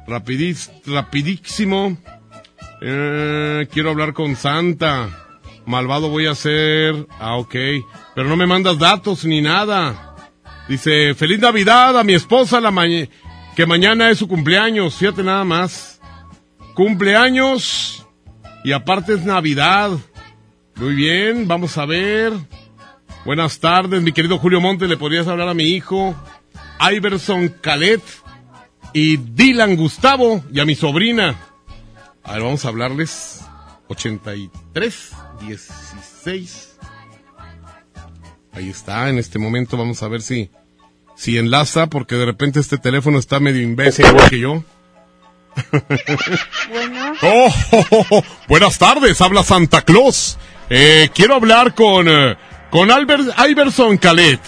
[0.07, 1.97] rapidís, rapidísimo.
[2.81, 5.09] Eh, quiero hablar con Santa.
[5.65, 7.07] Malvado voy a ser.
[7.19, 7.55] Ah, ok.
[8.15, 10.15] Pero no me mandas datos ni nada.
[10.69, 13.09] Dice, feliz Navidad a mi esposa la mañana
[13.57, 14.97] que mañana es su cumpleaños.
[14.97, 16.01] Fíjate nada más.
[16.75, 18.07] Cumpleaños
[18.63, 19.93] y aparte es Navidad.
[20.75, 22.35] Muy bien, vamos a ver.
[23.25, 24.87] Buenas tardes, mi querido Julio Monte.
[24.87, 26.15] ¿Le podrías hablar a mi hijo?
[26.93, 28.03] Iverson Calet
[28.93, 31.46] y Dylan Gustavo y a mi sobrina.
[32.27, 33.41] A ver, vamos a hablarles.
[33.89, 35.11] 83,
[35.47, 36.77] 16.
[38.53, 40.51] Ahí está, en este momento vamos a ver si,
[41.15, 44.65] si enlaza, porque de repente este teléfono está medio imbécil igual que yo.
[46.69, 47.15] Bueno.
[47.23, 48.25] Oh, oh, oh, oh.
[48.49, 50.37] buenas tardes, habla Santa Claus.
[50.69, 52.37] Eh, quiero hablar con, eh,
[52.71, 54.41] con Albert Iverson Calet.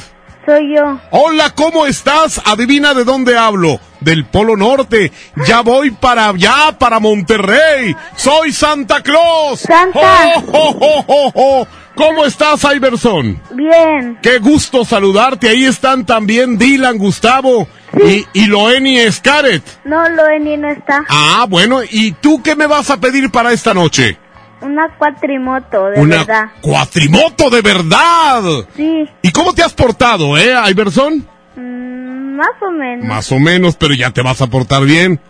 [0.49, 0.99] Soy yo.
[1.11, 2.41] Hola, ¿cómo estás?
[2.43, 3.79] Adivina de dónde hablo.
[4.01, 5.13] Del Polo Norte.
[5.47, 7.95] Ya voy para allá, para Monterrey.
[8.17, 9.61] Soy Santa Claus.
[9.61, 10.01] Santa.
[10.37, 11.67] Oh, oh, oh, oh, oh.
[11.95, 13.39] ¿Cómo estás, Iverson?
[13.51, 14.19] Bien.
[14.23, 15.51] Qué gusto saludarte.
[15.51, 17.69] Ahí están también Dylan, Gustavo
[18.03, 19.63] y, y Loeni Scaret.
[19.85, 21.05] No, Loeni no está.
[21.11, 21.83] Ah, bueno.
[21.83, 24.17] ¿Y tú qué me vas a pedir para esta noche?
[24.61, 26.45] Una cuatrimoto, de Una verdad.
[26.61, 28.43] cuatrimoto de verdad.
[28.77, 31.27] Sí, ¿Y cómo te has portado, eh, Iverson?
[31.57, 33.05] mm, más o menos.
[33.07, 35.21] Más o menos, pero ya te vas a portar bien,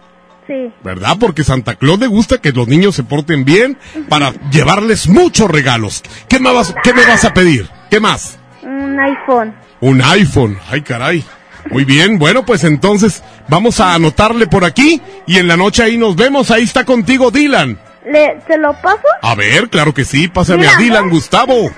[0.46, 0.72] Sí.
[0.82, 1.16] ¿verdad?
[1.20, 3.76] Porque Santa Claus le gusta que los niños se porten bien
[4.08, 6.02] para llevarles muchos regalos.
[6.28, 7.68] ¿Qué me vas, qué me vas a pedir?
[7.90, 8.38] ¿Qué más?
[8.62, 9.54] Un iPhone.
[9.80, 10.58] Un iPhone.
[10.70, 11.22] Ay, caray.
[11.70, 15.98] Muy bien, bueno, pues entonces vamos a anotarle por aquí y en la noche ahí
[15.98, 16.50] nos vemos.
[16.50, 17.78] Ahí está contigo Dylan.
[18.10, 19.02] ¿Le, ¿Se lo paso?
[19.22, 21.70] A ver, claro que sí, pásame a Dylan Gustavo.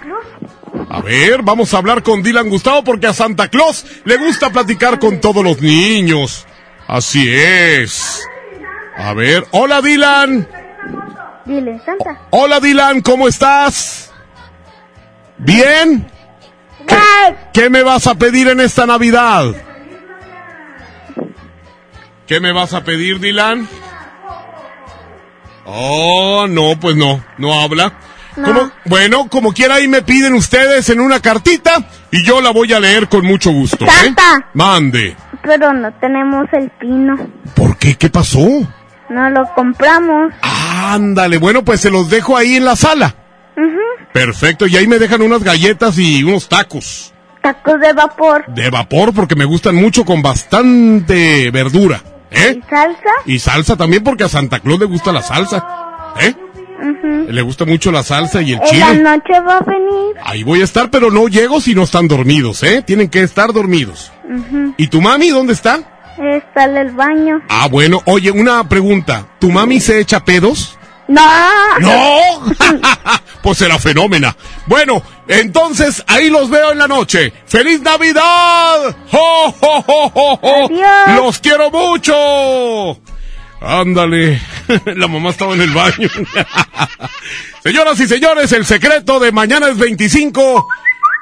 [0.89, 4.99] A ver, vamos a hablar con Dylan Gustavo porque a Santa Claus le gusta platicar
[4.99, 6.47] con todos los niños.
[6.87, 8.25] Así es.
[8.97, 10.47] A ver, hola Dylan.
[11.45, 12.21] Dile, Santa.
[12.31, 14.13] Hola Dylan, ¿cómo estás?
[15.39, 16.07] ¿Bien?
[16.87, 19.55] ¿Qué, qué me vas a pedir en esta Navidad?
[22.27, 23.69] ¿Qué me vas a pedir, Dylan?
[25.65, 27.93] Oh, no, pues no, no habla.
[28.35, 31.73] Como- bueno, como quiera ahí me piden ustedes en una cartita
[32.11, 33.85] y yo la voy a leer con mucho gusto.
[33.85, 33.89] ¿eh?
[33.91, 34.47] Santa.
[34.55, 35.17] Mande.
[35.43, 37.17] Pero no tenemos el pino.
[37.55, 37.97] ¿Por qué?
[37.97, 38.47] ¿Qué pasó?
[39.09, 40.33] No lo compramos.
[40.43, 43.15] Ándale, bueno, pues se los dejo ahí en la sala.
[44.13, 47.13] Perfecto, y ahí me dejan unas galletas y unos tacos
[47.43, 48.45] Tacos de vapor.
[48.49, 52.01] de vapor porque me gustan mucho con bastante verdura.
[52.31, 52.61] ¿Eh?
[52.69, 53.11] ¿Salsa?
[53.27, 55.67] Y salsa también porque a Santa Claus le gusta la salsa.
[56.21, 56.35] ¿Eh?
[57.29, 59.03] Le gusta mucho la salsa y el En la chile.
[59.03, 60.17] noche va a venir.
[60.25, 62.83] Ahí voy a estar, pero no llego si no están dormidos, ¿eh?
[62.83, 64.11] Tienen que estar dormidos.
[64.77, 65.81] ¿Y tu mami dónde está?
[66.19, 67.41] Está en el baño.
[67.49, 69.27] Ah, bueno, oye, una pregunta.
[69.39, 70.79] ¿Tu mami se echa pedos?
[71.11, 71.79] ¡No!
[71.81, 72.55] ¡No!
[73.43, 74.37] pues será fenómena.
[74.67, 77.33] Bueno, entonces ahí los veo en la noche.
[77.47, 78.97] ¡Feliz Navidad!
[79.11, 80.71] ¡Jo, jo, jo, jo, jo!
[81.17, 83.01] ¡Los quiero mucho!
[83.61, 84.41] Ándale,
[84.85, 86.09] la mamá estaba en el baño.
[87.65, 90.67] Señoras y señores, el secreto de mañana es 25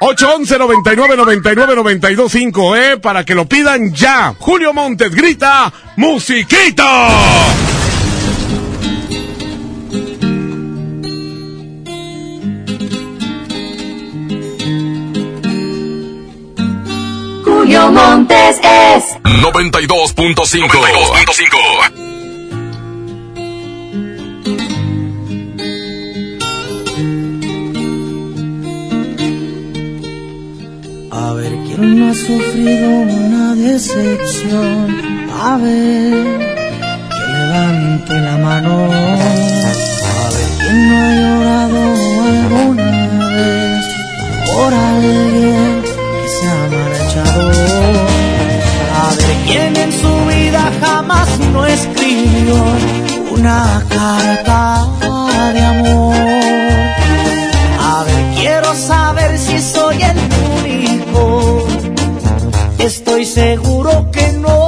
[0.01, 4.35] 811 99 99 92 5, eh, para que lo pidan ya.
[4.39, 7.09] Julio Montes grita, musiquita.
[17.90, 20.69] Montes es 92.5.
[20.69, 22.19] 92.5.
[31.10, 35.01] A ver quién no ha sufrido una decepción.
[35.40, 36.39] A ver
[37.10, 38.85] que levante la mano.
[38.85, 38.97] A
[40.35, 41.81] ver quién no ha llorado
[42.32, 43.85] alguna vez
[44.55, 47.78] por alguien que se ha marchado.
[49.29, 52.57] Ver quién en su vida jamás no escribió
[53.31, 54.87] una carta
[55.53, 56.15] de amor.
[57.91, 60.19] A ver, quiero saber si soy el
[60.63, 61.67] único.
[62.79, 64.68] Estoy seguro que no.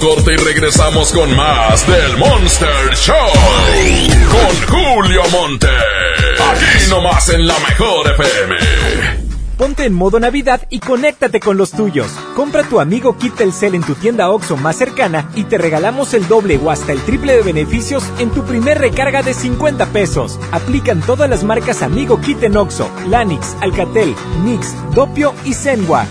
[0.00, 3.14] Corte y regresamos con más del Monster Show.
[4.30, 5.68] Con Julio Monte.
[5.68, 8.56] Aquí nomás en la mejor FM.
[9.58, 12.10] Ponte en modo Navidad y conéctate con los tuyos.
[12.34, 16.26] Compra tu amigo Kit Telcel en tu tienda OXO más cercana y te regalamos el
[16.26, 20.40] doble o hasta el triple de beneficios en tu primer recarga de 50 pesos.
[20.50, 24.14] Aplican todas las marcas Amigo Kit en OXO, Lanix, Alcatel,
[24.44, 26.06] Nix, Dopio y Zenwa.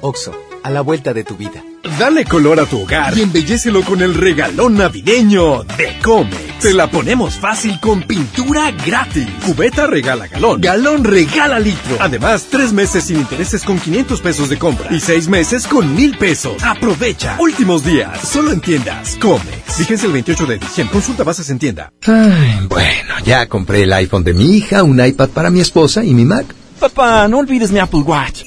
[0.00, 0.32] Oxo,
[0.62, 1.65] a la vuelta de tu vida.
[1.98, 6.58] Dale color a tu hogar y embellecelo con el regalón navideño de Comex.
[6.60, 9.26] Te la ponemos fácil con pintura gratis.
[9.46, 10.60] Cubeta regala galón.
[10.60, 11.96] Galón regala litro.
[11.98, 14.92] Además, tres meses sin intereses con 500 pesos de compra.
[14.92, 16.62] Y seis meses con mil pesos.
[16.62, 17.36] Aprovecha.
[17.38, 18.20] Últimos días.
[18.28, 19.16] Solo en tiendas.
[19.18, 19.76] Comex.
[19.78, 20.92] Fíjense el 28 de diciembre.
[20.92, 21.90] Consulta bases en tienda.
[22.06, 26.12] Ay, bueno, ya compré el iPhone de mi hija, un iPad para mi esposa y
[26.12, 26.44] mi Mac.
[26.78, 28.42] Papá, no olvides mi Apple Watch.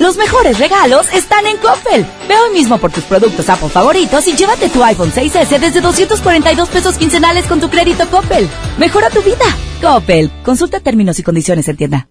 [0.00, 2.06] Los mejores regalos están en Coppel.
[2.26, 6.70] Ve hoy mismo por tus productos Apple favoritos y llévate tu iPhone 6S desde 242
[6.70, 8.48] pesos quincenales con tu crédito Coppel.
[8.78, 9.44] Mejora tu vida.
[9.82, 10.30] Coppel.
[10.42, 12.08] Consulta términos y condiciones en tienda.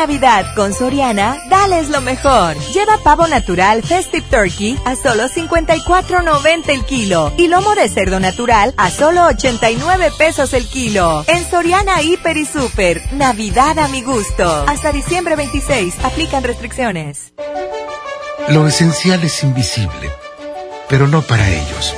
[0.00, 2.56] Navidad con Soriana, dales lo mejor.
[2.72, 8.72] Lleva pavo natural Festive Turkey a solo 54.90 el kilo y lomo de cerdo natural
[8.78, 11.22] a solo 89 pesos el kilo.
[11.26, 14.64] En Soriana Hiper y Super, Navidad a mi gusto.
[14.66, 17.34] Hasta diciembre 26, aplican restricciones.
[18.48, 20.08] Lo esencial es invisible,
[20.88, 21.94] pero no para ellos.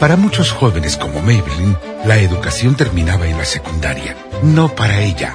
[0.00, 1.76] Para muchos jóvenes como Maybelline,
[2.06, 4.16] la educación terminaba en la secundaria.
[4.42, 5.34] No para ella.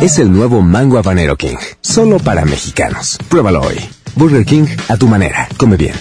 [0.00, 3.16] Es el nuevo Mango Habanero King, solo para mexicanos.
[3.30, 3.76] Pruébalo hoy.
[4.14, 5.48] Burger King a tu manera.
[5.56, 5.94] Come bien.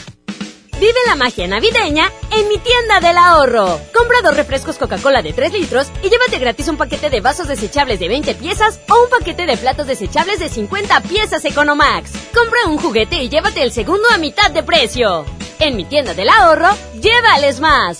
[0.74, 3.80] Vive la magia navideña en mi tienda del ahorro.
[3.96, 8.02] Compra dos refrescos Coca-Cola de 3 litros y llévate gratis un paquete de vasos desechables
[8.02, 12.12] de 20 piezas o un paquete de platos desechables de 50 piezas Economax.
[12.34, 15.26] Compra un juguete y llévate el segundo a mitad de precio.
[15.60, 16.68] En mi tienda del ahorro,
[17.02, 18.00] llévales más.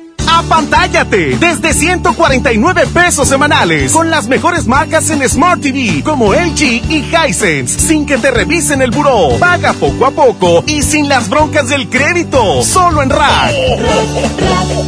[0.31, 1.37] ¡Apantállate!
[1.37, 3.91] Desde 149 pesos semanales.
[3.91, 7.79] Con las mejores marcas en Smart TV, como LG y Hisense.
[7.79, 9.37] Sin que te revisen el buró.
[9.39, 12.63] Paga poco a poco y sin las broncas del crédito.
[12.63, 13.51] Solo en Rack.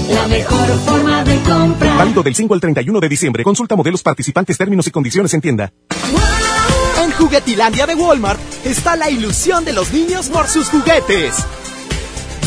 [0.10, 1.98] La mejor forma de comprar.
[1.98, 3.44] Válido del 5 al 31 de diciembre.
[3.44, 5.74] Consulta modelos participantes, términos y condiciones en tienda.
[7.04, 11.36] En Juguetilandia de Walmart está la ilusión de los niños por sus juguetes.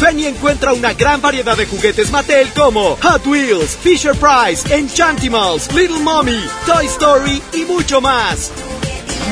[0.01, 5.73] Ven y encuentra una gran variedad de juguetes Mattel como Hot Wheels, Fisher Price, Enchantimals,
[5.73, 8.53] Little Mommy, Toy Story y mucho más.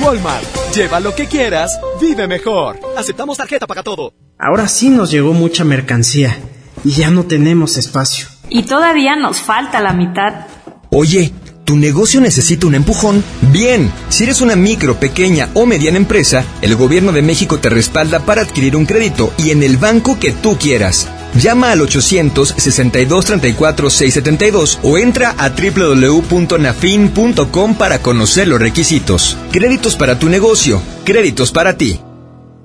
[0.02, 2.78] Walmart, lleva lo que quieras, vive mejor.
[2.96, 4.14] Aceptamos tarjeta para todo.
[4.38, 6.36] Ahora sí nos llegó mucha mercancía
[6.82, 8.26] y ya no tenemos espacio.
[8.48, 10.46] Y todavía nos falta la mitad.
[10.90, 11.32] Oye,
[11.64, 13.24] ¿tu negocio necesita un empujón?
[13.52, 18.20] Bien, si eres una micro, pequeña o mediana empresa, el gobierno de México te respalda
[18.20, 21.08] para adquirir un crédito y en el banco que tú quieras.
[21.34, 29.36] Llama al 800-6234-672 o entra a www.nafin.com para conocer los requisitos.
[29.50, 31.98] Créditos para tu negocio, créditos para ti.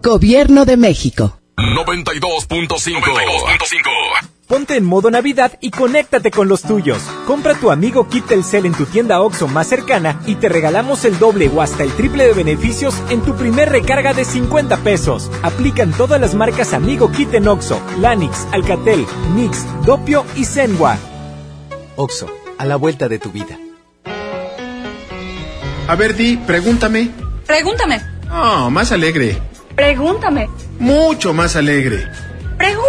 [0.02, 1.40] Gobierno de México.
[1.58, 4.29] 92.5.
[4.50, 6.98] Ponte en modo Navidad y conéctate con los tuyos.
[7.28, 11.20] Compra tu amigo Kit Telcel en tu tienda OXO más cercana y te regalamos el
[11.20, 15.30] doble o hasta el triple de beneficios en tu primer recarga de 50 pesos.
[15.44, 19.06] Aplican todas las marcas Amigo Kit en OXO, Lanix, Alcatel,
[19.36, 20.98] Nix, Dopio y Zenwa.
[21.96, 22.26] OXO,
[22.58, 23.56] a la vuelta de tu vida.
[25.88, 27.12] A ver, Di, pregúntame.
[27.46, 28.02] Pregúntame.
[28.32, 29.40] Oh, más alegre.
[29.76, 30.50] Pregúntame.
[30.80, 32.08] Mucho más alegre.
[32.58, 32.89] Pregúntame.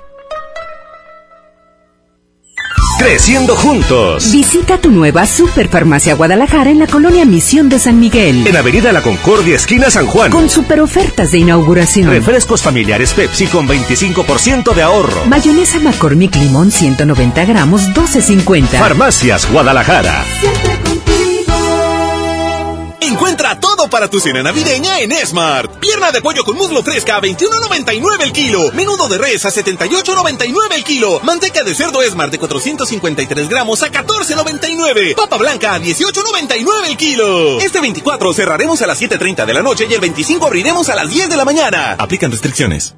[3.01, 4.31] Creciendo juntos.
[4.31, 8.45] Visita tu nueva Superfarmacia Guadalajara en la colonia Misión de San Miguel.
[8.45, 10.29] En Avenida La Concordia, esquina San Juan.
[10.29, 12.11] Con super ofertas de inauguración.
[12.11, 15.25] Refrescos familiares Pepsi con 25% de ahorro.
[15.25, 18.67] Mayonesa McCormick Limón 190 gramos 12.50.
[18.67, 20.23] Farmacias Guadalajara.
[23.01, 25.79] Encuentra todo para tu cena navideña en Smart.
[25.79, 28.71] Pierna de pollo con muslo fresca a 21.99 el kilo.
[28.73, 31.19] Menudo de res a 78.99 el kilo.
[31.21, 35.15] Manteca de cerdo Smart de 453 gramos a 14.99.
[35.15, 37.59] Papa blanca a 18.99 el kilo.
[37.59, 41.09] Este 24 cerraremos a las 7.30 de la noche y el 25 abriremos a las
[41.09, 41.95] 10 de la mañana.
[41.97, 42.93] Aplican restricciones.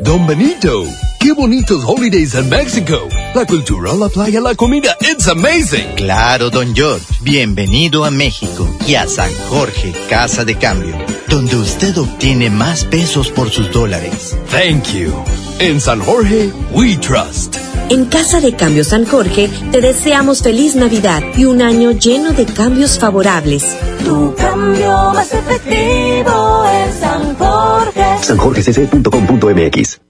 [0.00, 0.84] Don Benito,
[1.20, 2.94] qué bonitos holidays en México.
[3.34, 5.94] La cultura, la playa, la comida, it's amazing.
[5.96, 10.96] Claro, don George, bienvenido a México y a San Jorge, Casa de Cambio,
[11.28, 14.36] donde usted obtiene más pesos por sus dólares.
[14.50, 15.12] Thank you.
[15.58, 17.56] En San Jorge, we trust.
[17.90, 22.46] En Casa de Cambio San Jorge te deseamos feliz Navidad y un año lleno de
[22.46, 23.76] cambios favorables.
[24.04, 28.04] Tu cambio más efectivo es San Jorge.
[28.22, 30.09] sanjorgecc.com.mx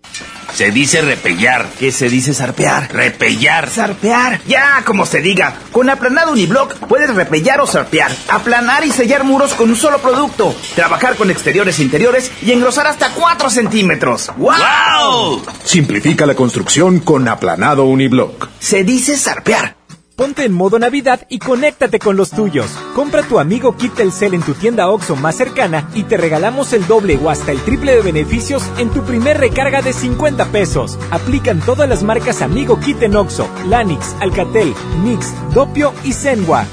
[0.54, 1.66] Se dice repellar.
[1.78, 2.92] ¿Qué se dice zarpear?
[2.92, 3.70] Repellar.
[3.70, 4.40] Zarpear.
[4.46, 5.54] Ya, como se diga.
[5.72, 8.10] Con aplanado uniblock puedes repellar o zarpear.
[8.28, 10.54] Aplanar y sellar muros con un solo producto.
[10.74, 14.30] Trabajar con exteriores e interiores y engrosar hasta 4 centímetros.
[14.36, 15.42] ¡Wow!
[15.64, 18.48] Simplifica la construcción con aplanado uniblock.
[18.58, 19.80] Se dice zarpear.
[20.20, 22.66] Ponte en modo Navidad y conéctate con los tuyos.
[22.94, 26.86] Compra tu amigo Kit Telcel en tu tienda OXO más cercana y te regalamos el
[26.86, 30.98] doble o hasta el triple de beneficios en tu primer recarga de 50 pesos.
[31.10, 36.66] Aplican todas las marcas Amigo Kit en OXO, Lanix, Alcatel, Nix, Dopio y Zenwa.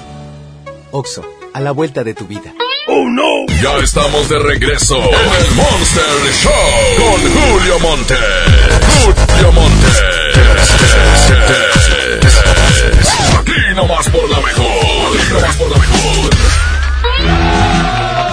[0.92, 2.54] OXO, a la vuelta de tu vida.
[2.90, 3.46] ¡Oh, no!
[3.64, 6.04] Ya estamos de regreso en el Monster
[6.34, 6.52] Show
[6.98, 8.16] con Julio Monte.
[9.06, 9.88] Julio Monte.
[13.78, 15.18] No nomás por la mejor.
[15.20, 16.32] Aquí nomás por la mejor.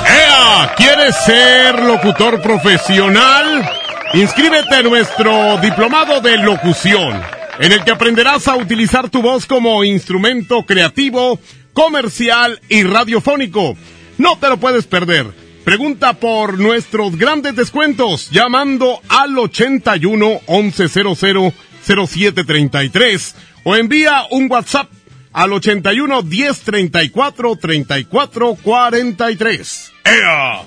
[0.09, 0.75] ¡Ea!
[0.75, 3.71] ¿Quieres ser locutor profesional?
[4.15, 7.23] Inscríbete a nuestro diplomado de locución,
[7.59, 11.39] en el que aprenderás a utilizar tu voz como instrumento creativo,
[11.75, 13.77] comercial y radiofónico.
[14.17, 15.27] No te lo puedes perder.
[15.63, 21.53] Pregunta por nuestros grandes descuentos llamando al 81 1100
[21.85, 23.35] 0733
[23.65, 24.89] o envía un WhatsApp
[25.35, 29.93] al 81 1034 34 43.
[30.05, 30.63] ¡Ea!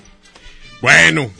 [0.81, 1.31] Bueno,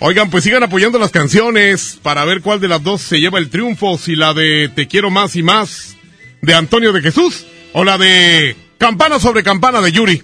[0.00, 3.50] oigan, pues sigan apoyando las canciones para ver cuál de las dos se lleva el
[3.50, 5.96] triunfo, si la de Te quiero más y más
[6.40, 10.22] de Antonio de Jesús o la de Campana sobre Campana de Yuri.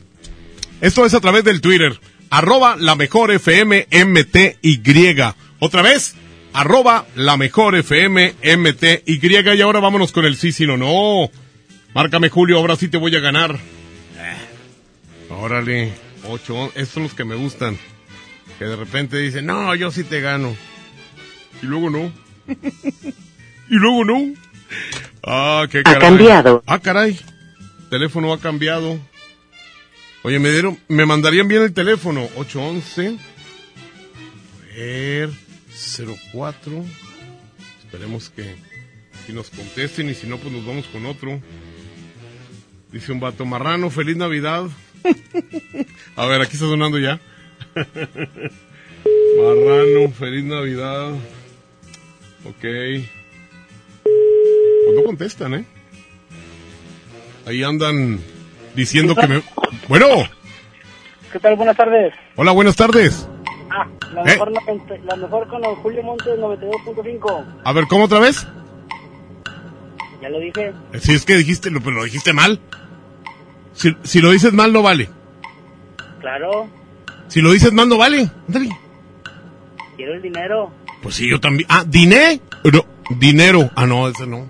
[0.81, 2.01] Esto es a través del Twitter,
[2.31, 4.81] arroba la mejor FM MTY.
[5.59, 6.15] Otra vez,
[6.55, 9.03] arroba la mejor FM MTY.
[9.07, 11.31] Y ahora vámonos con el sí, sí, no, no.
[11.95, 13.59] Márcame Julio, ahora sí te voy a ganar.
[15.29, 15.93] Órale,
[16.29, 17.77] ocho, estos son los que me gustan.
[18.59, 20.55] Que de repente dicen, no, yo sí te gano.
[21.63, 22.13] Y luego no.
[22.47, 24.35] y luego no.
[25.25, 25.99] Ah, qué caray.
[25.99, 26.63] Ha cambiado.
[26.67, 27.19] Ah, caray.
[27.91, 28.99] Teléfono ha cambiado.
[30.23, 32.29] Oye, me dieron, me mandarían bien el teléfono.
[32.37, 33.19] 811.
[34.63, 35.31] A ver,
[36.33, 36.85] 04.
[37.85, 38.55] Esperemos que
[39.27, 41.41] si nos contesten y si no, pues nos vamos con otro.
[42.93, 44.65] Dice un vato marrano, feliz Navidad.
[46.17, 47.21] A ver, aquí está sonando ya.
[49.37, 51.13] marrano, feliz Navidad.
[52.45, 52.63] Ok.
[54.03, 55.65] Pues no contestan, ¿eh?
[57.47, 58.19] Ahí andan
[58.75, 59.43] diciendo que me...
[59.89, 60.07] Bueno.
[61.33, 61.55] ¿Qué tal?
[61.55, 62.13] Buenas tardes.
[62.35, 63.29] Hola, buenas tardes.
[63.71, 64.25] Ah, la, ¿Eh?
[64.25, 64.53] mejor,
[65.05, 67.45] la mejor con los Julio Montes 92.5.
[67.63, 68.49] A ver, ¿cómo otra vez?
[70.21, 70.73] Ya lo dije.
[71.01, 72.61] Si es que dijiste, pero lo dijiste mal.
[73.81, 75.09] Si, si lo dices mal, no vale.
[76.21, 76.69] Claro,
[77.29, 78.31] Si lo dices mal, no vale.
[78.47, 78.77] Ándale.
[79.97, 80.71] quiero el dinero.
[81.03, 81.67] Pues sí, yo también.
[81.71, 82.43] Ah, ¿diné?
[82.71, 82.85] No,
[83.17, 83.71] dinero.
[83.75, 84.47] Ah, no, ese no.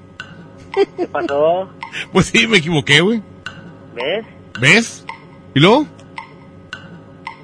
[0.96, 1.70] ¿Qué pasó?
[2.12, 3.22] Pues sí, me equivoqué, güey.
[3.94, 4.26] ¿Ves?
[4.60, 5.04] ¿Ves?
[5.54, 5.86] ¿Y luego?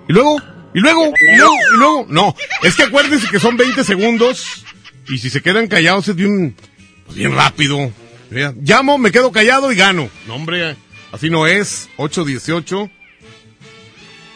[0.09, 0.37] ¿Y luego?
[0.75, 1.05] ¿Y luego?
[1.07, 1.55] ¿Y luego?
[1.55, 2.07] ¿Y luego?
[2.09, 4.65] No, es que acuérdense que son 20 segundos
[5.09, 6.57] y si se quedan callados es bien,
[7.07, 7.91] pues bien rápido.
[8.31, 10.09] Mira, Llamo, me quedo callado y gano.
[10.27, 10.77] No, hombre,
[11.12, 11.89] así no es.
[11.97, 12.91] 818.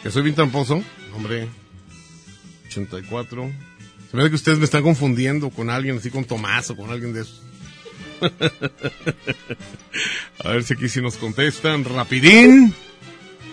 [0.03, 0.83] Que soy bien tramposo.
[1.15, 1.47] Hombre,
[2.67, 3.51] 84.
[4.09, 6.89] Se me hace que ustedes me están confundiendo con alguien así, con Tomás o con
[6.89, 7.41] alguien de esos.
[10.43, 12.73] A ver si aquí sí nos contestan rapidín.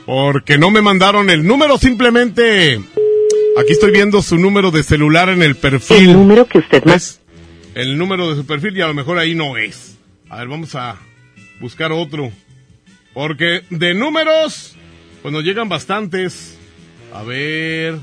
[0.07, 2.81] Porque no me mandaron el número, simplemente.
[3.59, 6.11] Aquí estoy viendo su número de celular en el perfil.
[6.11, 7.21] El número que usted ¿Ves?
[7.75, 9.99] El número de su perfil y a lo mejor ahí no es.
[10.31, 10.97] A ver, vamos a
[11.61, 12.33] buscar otro.
[13.19, 14.77] Porque de números,
[15.23, 16.57] pues nos llegan bastantes.
[17.13, 17.99] A ver.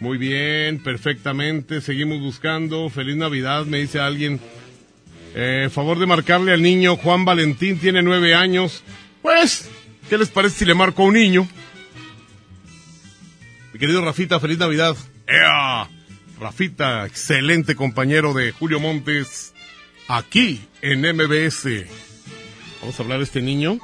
[0.00, 1.80] Muy bien, perfectamente.
[1.80, 2.90] Seguimos buscando.
[2.90, 4.38] Feliz Navidad, me dice alguien.
[5.34, 8.84] Eh, favor de marcarle al niño Juan Valentín, tiene nueve años.
[9.22, 9.70] Pues,
[10.10, 11.48] ¿qué les parece si le marco a un niño?
[13.72, 14.94] Mi querido Rafita, feliz Navidad.
[15.26, 15.88] ¡Ea!
[16.38, 19.54] Rafita, excelente compañero de Julio Montes,
[20.06, 21.86] aquí en MBS.
[22.82, 23.80] Vamos a hablar de este niño.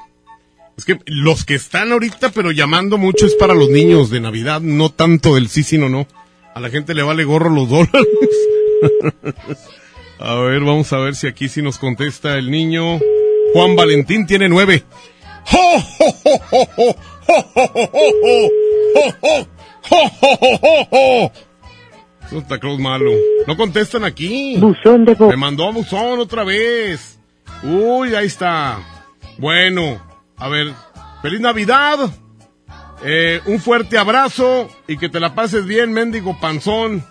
[0.77, 4.61] Es que los que están ahorita, pero llamando mucho es para los niños de Navidad,
[4.61, 6.07] no tanto del sí, sí, no.
[6.55, 8.09] A la gente le vale gorro los dólares.
[10.19, 12.99] A ver, vamos a ver si aquí sí nos contesta el niño.
[13.53, 14.85] Juan Valentín tiene nueve.
[15.45, 16.67] ¡Jo, jo, jo, jo,
[20.91, 21.33] jo!
[22.29, 23.13] Santa Claus malo.
[23.47, 24.57] No contestan aquí.
[24.59, 25.15] Buzón de.
[25.17, 27.19] Me mandó a buzón otra vez.
[27.63, 28.79] Uy, ahí está.
[29.39, 30.01] Bueno,
[30.39, 30.73] a ver.
[31.23, 32.11] Feliz Navidad.
[33.03, 37.05] Eh, un fuerte abrazo y que te la pases bien, mendigo panzón.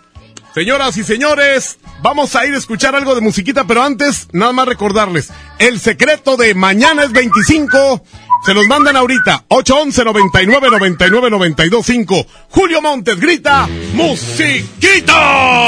[0.53, 4.67] Señoras y señores, vamos a ir a escuchar algo de musiquita, pero antes, nada más
[4.67, 5.29] recordarles,
[5.59, 8.01] el secreto de mañana es 25,
[8.45, 12.25] se los mandan ahorita, 811 99 99 92 5.
[12.51, 15.67] Julio Montes grita, musiquita.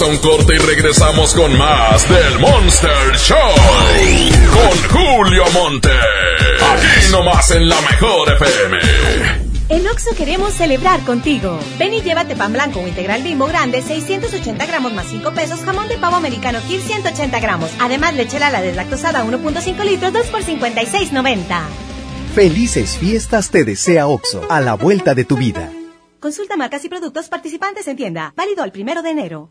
[0.00, 3.36] Vamos a un corte y regresamos con más del Monster Show.
[4.50, 5.90] Con Julio Monte.
[5.90, 8.78] Aquí nomás en la mejor FM.
[9.68, 11.58] En Oxo queremos celebrar contigo.
[11.78, 15.88] Ven y llévate pan blanco o integral bimbo grande, 680 gramos más 5 pesos, jamón
[15.88, 17.70] de pavo americano Kir 180 gramos.
[17.78, 21.60] Además, leche Lala deslactosada 1.5 litros, 2 por 56.90.
[22.34, 25.70] Felices fiestas te desea OXO, a la vuelta de tu vida.
[26.20, 28.32] Consulta marcas y productos participantes en tienda.
[28.34, 29.50] Válido el primero de enero.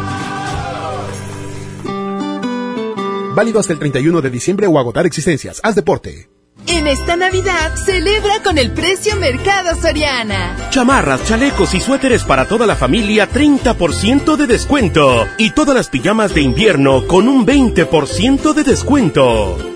[3.33, 5.59] Válido hasta el 31 de diciembre o agotar existencias.
[5.63, 6.29] Haz deporte.
[6.67, 10.69] En esta Navidad, celebra con el precio Mercado Soriana.
[10.69, 15.27] Chamarras, chalecos y suéteres para toda la familia, 30% de descuento.
[15.37, 19.70] Y todas las pijamas de invierno con un 20% de descuento.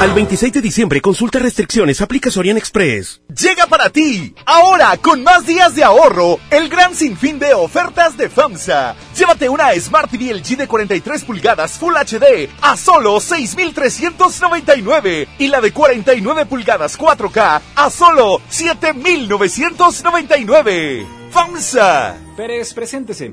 [0.00, 3.20] Al 26 de diciembre, consulta restricciones, aplica Sorian Express.
[3.36, 8.28] Llega para ti, ahora con más días de ahorro, el gran sinfín de ofertas de
[8.28, 8.94] FAMSA.
[9.16, 15.60] Llévate una Smart TV LG de 43 pulgadas Full HD a solo 6,399 y la
[15.60, 21.06] de 49 pulgadas 4K a solo 7,999.
[21.32, 22.16] FAMSA.
[22.36, 23.32] Pérez, preséntese.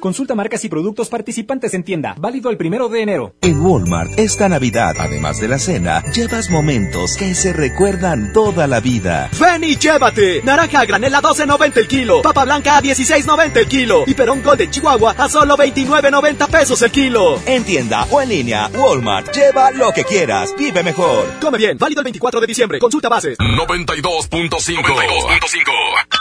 [0.00, 2.14] Consulta marcas y productos participantes en tienda.
[2.18, 3.34] Válido el primero de enero.
[3.40, 8.80] En Walmart, esta Navidad, además de la cena, llevas momentos que se recuerdan toda la
[8.80, 9.28] vida.
[9.40, 10.42] Ven y llévate.
[10.42, 12.22] Naranja a granel a 12.90 el kilo.
[12.22, 14.04] Papa blanca a 16.90 el kilo.
[14.06, 17.40] Y perón gold de Chihuahua a solo 29.90 pesos el kilo.
[17.46, 21.26] En tienda o en línea, Walmart, lleva lo que quieras, vive mejor.
[21.40, 22.78] Come bien, válido el 24 de diciembre.
[22.78, 23.36] Consulta bases.
[23.38, 24.28] 92.5.
[24.28, 26.18] 92.5.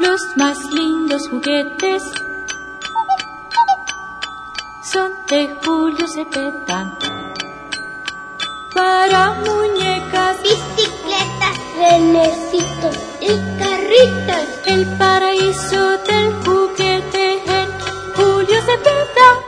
[0.00, 2.02] Los más lindos juguetes
[4.92, 6.96] son de Julio Cepeda.
[8.74, 13.28] Para muñecas, bicicletas, renecitos y
[13.58, 14.46] carritas.
[14.66, 17.68] El paraíso del juguete en
[18.14, 19.47] Julio Cepeda.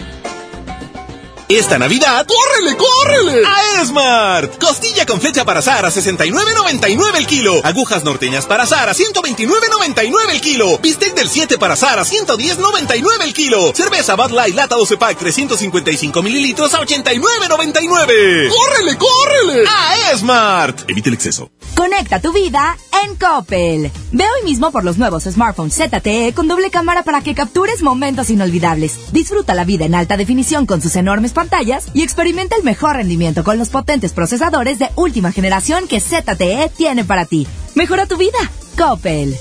[1.51, 3.45] Esta Navidad, ¡córrele, córrele!
[3.45, 4.57] A Esmart.
[4.57, 7.59] Costilla con flecha para azar a 69.99 el kilo.
[7.65, 10.77] Agujas norteñas para azar a 129.99 el kilo.
[10.77, 13.73] Bistec del 7 para azar a 110.99 el kilo.
[13.75, 18.49] Cerveza Bud Light lata 12 pack 355 mililitros a 89.99.
[18.49, 19.67] ¡Córrele, córrele!
[19.67, 20.89] A Esmart.
[20.89, 21.51] Evite el exceso.
[21.75, 23.91] Conecta tu vida en Coppel.
[24.11, 28.29] Ve hoy mismo por los nuevos smartphones ZTE con doble cámara para que captures momentos
[28.29, 29.11] inolvidables.
[29.11, 33.43] Disfruta la vida en alta definición con sus enormes pantallas y experimenta el mejor rendimiento
[33.43, 37.47] con los potentes procesadores de última generación que ZTE tiene para ti.
[37.73, 38.37] Mejora tu vida.
[38.77, 39.35] Coppel.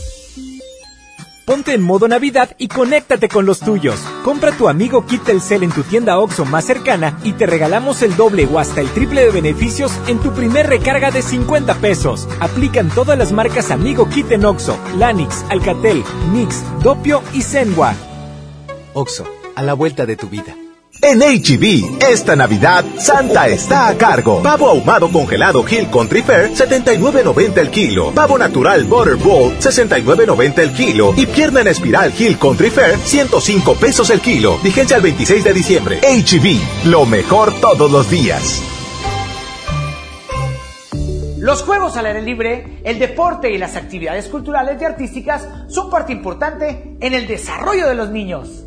[1.44, 3.98] Ponte en modo Navidad y conéctate con los tuyos.
[4.24, 8.16] Compra tu amigo Kit Telcel en tu tienda OXO más cercana y te regalamos el
[8.16, 12.28] doble o hasta el triple de beneficios en tu primer recarga de 50 pesos.
[12.40, 16.02] Aplican todas las marcas Amigo Kit en OXO, Lanix, Alcatel,
[16.32, 17.94] Mix, Dopio y Zenwa.
[18.94, 20.54] OXO, a la vuelta de tu vida.
[21.02, 24.42] En HB, esta Navidad, Santa está a cargo.
[24.42, 28.12] Pavo ahumado congelado Hill Country Fair, 79.90 el kilo.
[28.12, 31.14] Pavo natural Butter Bowl, 69.90 el kilo.
[31.16, 34.58] Y pierna en espiral Hill Country Fair, 105 pesos el kilo.
[34.58, 36.00] Vigencia al 26 de diciembre.
[36.02, 38.62] HB, lo mejor todos los días.
[41.38, 46.12] Los juegos al aire libre, el deporte y las actividades culturales y artísticas son parte
[46.12, 48.66] importante en el desarrollo de los niños.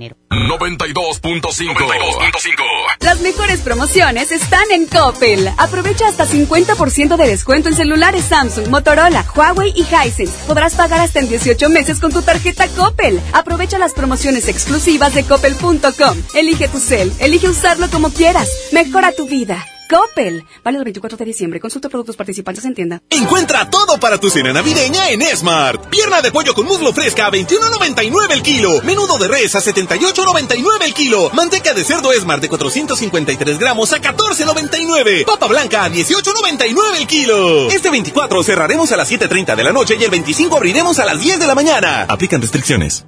[0.00, 2.96] 92.5.
[3.00, 5.52] Las mejores promociones están en Coppel.
[5.58, 10.46] Aprovecha hasta 50% de descuento en celulares Samsung, Motorola, Huawei y Hisense.
[10.46, 13.20] Podrás pagar hasta en 18 meses con tu tarjeta Coppel.
[13.32, 16.22] Aprovecha las promociones exclusivas de coppel.com.
[16.34, 18.48] Elige tu cel, elige usarlo como quieras.
[18.72, 19.66] Mejora tu vida.
[19.90, 20.46] Coppel.
[20.62, 21.58] Válido el 24 de diciembre.
[21.58, 23.02] Consulta productos participantes en tienda.
[23.10, 25.88] Encuentra todo para tu cena navideña en Smart.
[25.88, 28.80] Pierna de pollo con muslo fresca a 21.99 el kilo.
[28.82, 31.30] Menudo de res a 78.99 el kilo.
[31.30, 35.24] Manteca de cerdo Smart de 453 gramos a 14.99.
[35.24, 37.68] Papa blanca a 18.99 el kilo.
[37.68, 41.20] Este 24 cerraremos a las 7.30 de la noche y el 25 abriremos a las
[41.20, 42.06] 10 de la mañana.
[42.08, 43.06] Aplican restricciones.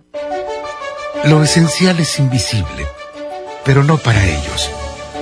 [1.25, 2.87] Lo esencial es invisible,
[3.65, 4.71] pero no para ellos.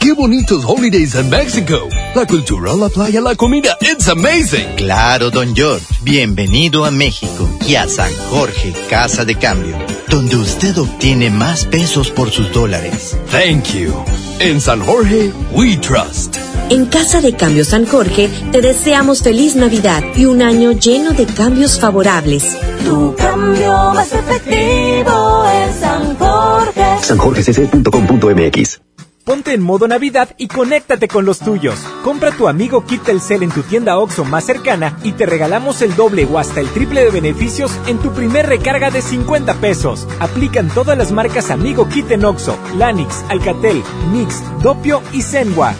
[0.00, 1.88] qué bonitos holidays en México.
[2.14, 4.74] La cultura, la playa, la comida, it's amazing.
[4.76, 5.86] Claro, don George.
[6.02, 9.76] Bienvenido a México y a San Jorge, Casa de Cambio,
[10.08, 13.16] donde usted obtiene más pesos por sus dólares.
[13.30, 13.92] Thank you.
[14.40, 16.36] En San Jorge, we trust.
[16.70, 21.26] En Casa de Cambio San Jorge te deseamos feliz Navidad y un año lleno de
[21.26, 22.56] cambios favorables.
[22.84, 26.82] Tu cambio más efectivo en San Jorge.
[27.02, 28.80] sanjorgecc.com.mx
[29.30, 31.78] Ponte en modo Navidad y conéctate con los tuyos.
[32.02, 35.94] Compra tu amigo Kit Telcel en tu tienda OXO más cercana y te regalamos el
[35.94, 40.08] doble o hasta el triple de beneficios en tu primer recarga de 50 pesos.
[40.18, 45.76] Aplican todas las marcas Amigo Kit en OXO, Lanix, Alcatel, Mix, Dopio y Zenwa.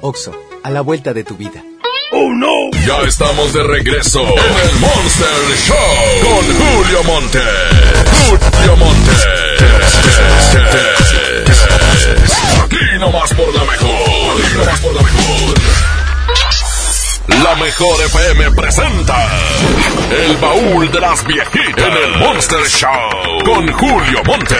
[0.00, 1.62] OXO, a la vuelta de tu vida.
[2.10, 2.72] ¡Oh no!
[2.84, 5.28] Ya estamos de regreso en el Monster
[5.64, 5.76] Show
[6.24, 7.38] con Julio Monte.
[8.26, 9.12] Julio Monte.
[12.64, 14.44] Aquí nomás por la mejor.
[14.44, 15.58] Aquí nomás por la mejor.
[17.44, 19.28] La mejor FM presenta
[20.10, 24.58] El baúl de las viejitas en el Monster Show con Julio Montes.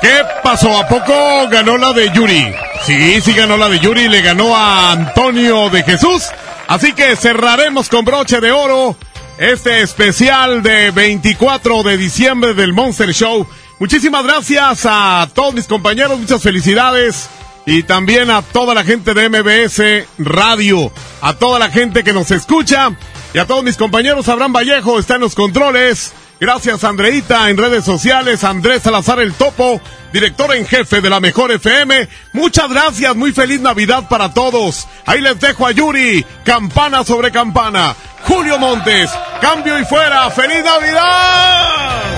[0.00, 0.78] ¿Qué pasó?
[0.78, 2.54] ¿A poco ganó la de Yuri?
[2.84, 6.28] Sí, sí ganó la de Yuri, le ganó a Antonio de Jesús.
[6.68, 8.96] Así que cerraremos con broche de oro
[9.38, 13.46] este especial de 24 de diciembre del Monster Show.
[13.78, 17.28] Muchísimas gracias a todos mis compañeros, muchas felicidades.
[17.64, 20.90] Y también a toda la gente de MBS Radio,
[21.20, 22.92] a toda la gente que nos escucha
[23.34, 24.28] y a todos mis compañeros.
[24.28, 26.12] Abraham Vallejo está en los controles.
[26.40, 29.80] Gracias Andreita en redes sociales, Andrés Salazar el Topo,
[30.12, 32.08] director en jefe de la Mejor FM.
[32.32, 34.86] Muchas gracias, muy feliz Navidad para todos.
[35.04, 37.94] Ahí les dejo a Yuri, campana sobre campana.
[38.22, 39.10] Julio Montes,
[39.40, 42.17] cambio y fuera, feliz Navidad.